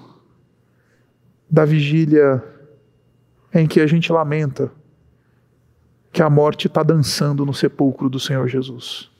da 1.50 1.64
vigília 1.64 2.42
em 3.52 3.66
que 3.66 3.80
a 3.80 3.86
gente 3.86 4.12
lamenta 4.12 4.70
que 6.12 6.22
a 6.22 6.30
morte 6.30 6.66
está 6.66 6.82
dançando 6.82 7.44
no 7.44 7.54
sepulcro 7.54 8.08
do 8.08 8.20
Senhor 8.20 8.46
Jesus. 8.46 9.10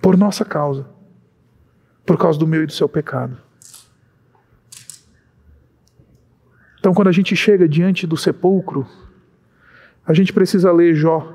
Por 0.00 0.16
nossa 0.16 0.44
causa, 0.44 0.86
por 2.06 2.16
causa 2.16 2.38
do 2.38 2.46
meu 2.46 2.62
e 2.62 2.66
do 2.66 2.72
seu 2.72 2.88
pecado. 2.88 3.36
Então, 6.80 6.94
quando 6.94 7.08
a 7.08 7.12
gente 7.12 7.36
chega 7.36 7.68
diante 7.68 8.06
do 8.06 8.16
sepulcro, 8.16 8.88
a 10.06 10.14
gente 10.14 10.32
precisa 10.32 10.72
ler 10.72 10.94
Jó, 10.94 11.30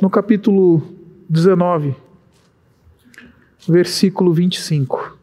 no 0.00 0.08
capítulo 0.08 0.96
19, 1.28 1.96
versículo 3.68 4.32
25. 4.32 5.18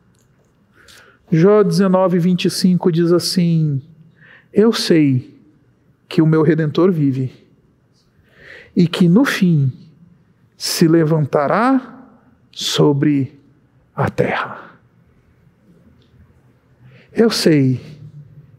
Jó 1.32 1.64
19, 1.64 2.20
25 2.20 2.92
diz 2.92 3.14
assim: 3.14 3.82
Eu 4.52 4.74
sei 4.74 5.40
que 6.10 6.22
o 6.22 6.28
meu 6.28 6.44
redentor 6.44 6.92
vive 6.92 7.32
e 8.76 8.88
que 8.90 9.08
no 9.08 9.24
fim 9.24 9.72
se 10.58 10.86
levantará 10.86 12.10
sobre 12.52 13.40
a 13.96 14.10
terra. 14.10 14.78
Eu 17.14 17.30
sei 17.30 17.93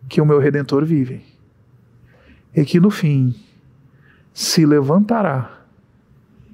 que 0.09 0.21
o 0.21 0.27
meu 0.27 0.39
redentor 0.39 0.85
vive 0.85 1.23
e 2.55 2.65
que 2.65 2.79
no 2.79 2.91
fim 2.91 3.35
se 4.33 4.65
levantará 4.65 5.65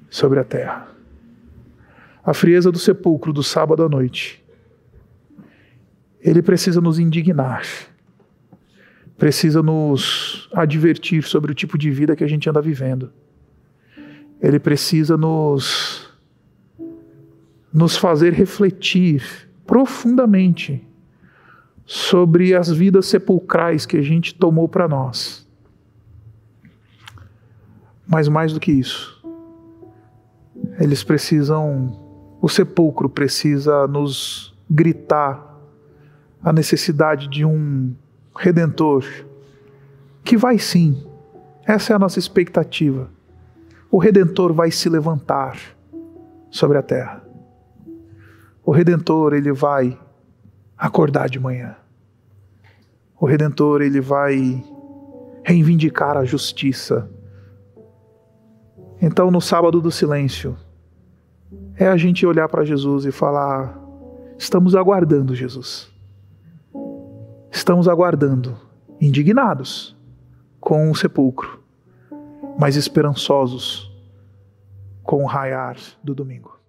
sobre 0.09 0.39
a 0.39 0.43
terra. 0.43 0.87
A 2.23 2.33
frieza 2.33 2.71
do 2.71 2.77
sepulcro 2.77 3.33
do 3.33 3.41
sábado 3.41 3.83
à 3.83 3.89
noite. 3.89 4.43
Ele 6.19 6.41
precisa 6.41 6.79
nos 6.79 6.99
indignar, 6.99 7.65
precisa 9.17 9.63
nos 9.63 10.47
advertir 10.53 11.23
sobre 11.23 11.51
o 11.51 11.55
tipo 11.55 11.77
de 11.77 11.89
vida 11.89 12.15
que 12.15 12.23
a 12.23 12.27
gente 12.27 12.47
anda 12.47 12.61
vivendo. 12.61 13.11
Ele 14.39 14.59
precisa 14.59 15.17
nos 15.17 16.09
nos 17.73 17.95
fazer 17.95 18.33
refletir 18.33 19.23
profundamente 19.65 20.85
sobre 21.93 22.55
as 22.55 22.69
vidas 22.69 23.07
sepulcrais 23.07 23.85
que 23.85 23.97
a 23.97 24.01
gente 24.01 24.33
tomou 24.33 24.65
para 24.69 24.87
nós. 24.87 25.45
Mas 28.07 28.29
mais 28.29 28.53
do 28.53 28.61
que 28.61 28.71
isso, 28.71 29.21
eles 30.79 31.03
precisam, 31.03 31.99
o 32.41 32.47
sepulcro 32.47 33.09
precisa 33.09 33.87
nos 33.87 34.57
gritar 34.69 35.59
a 36.41 36.53
necessidade 36.53 37.27
de 37.27 37.43
um 37.43 37.93
redentor 38.37 39.03
que 40.23 40.37
vai 40.37 40.57
sim, 40.57 41.05
essa 41.67 41.91
é 41.91 41.95
a 41.97 41.99
nossa 41.99 42.19
expectativa. 42.19 43.09
O 43.91 43.97
redentor 43.97 44.53
vai 44.53 44.71
se 44.71 44.87
levantar 44.87 45.59
sobre 46.49 46.77
a 46.77 46.81
terra. 46.81 47.21
O 48.63 48.71
redentor, 48.71 49.33
ele 49.33 49.51
vai 49.51 49.99
acordar 50.77 51.27
de 51.27 51.37
manhã. 51.37 51.80
O 53.21 53.27
redentor, 53.27 53.83
ele 53.83 54.01
vai 54.01 54.65
reivindicar 55.45 56.17
a 56.17 56.25
justiça. 56.25 57.07
Então, 58.99 59.29
no 59.29 59.39
sábado 59.39 59.79
do 59.79 59.91
silêncio, 59.91 60.57
é 61.75 61.87
a 61.87 61.95
gente 61.95 62.25
olhar 62.25 62.49
para 62.49 62.65
Jesus 62.65 63.05
e 63.05 63.11
falar: 63.11 63.79
estamos 64.39 64.75
aguardando 64.75 65.35
Jesus. 65.35 65.91
Estamos 67.51 67.87
aguardando, 67.87 68.57
indignados 68.99 69.95
com 70.59 70.89
o 70.89 70.95
sepulcro, 70.95 71.59
mas 72.57 72.75
esperançosos 72.75 73.95
com 75.03 75.23
o 75.23 75.27
raiar 75.27 75.77
do 76.03 76.15
domingo. 76.15 76.60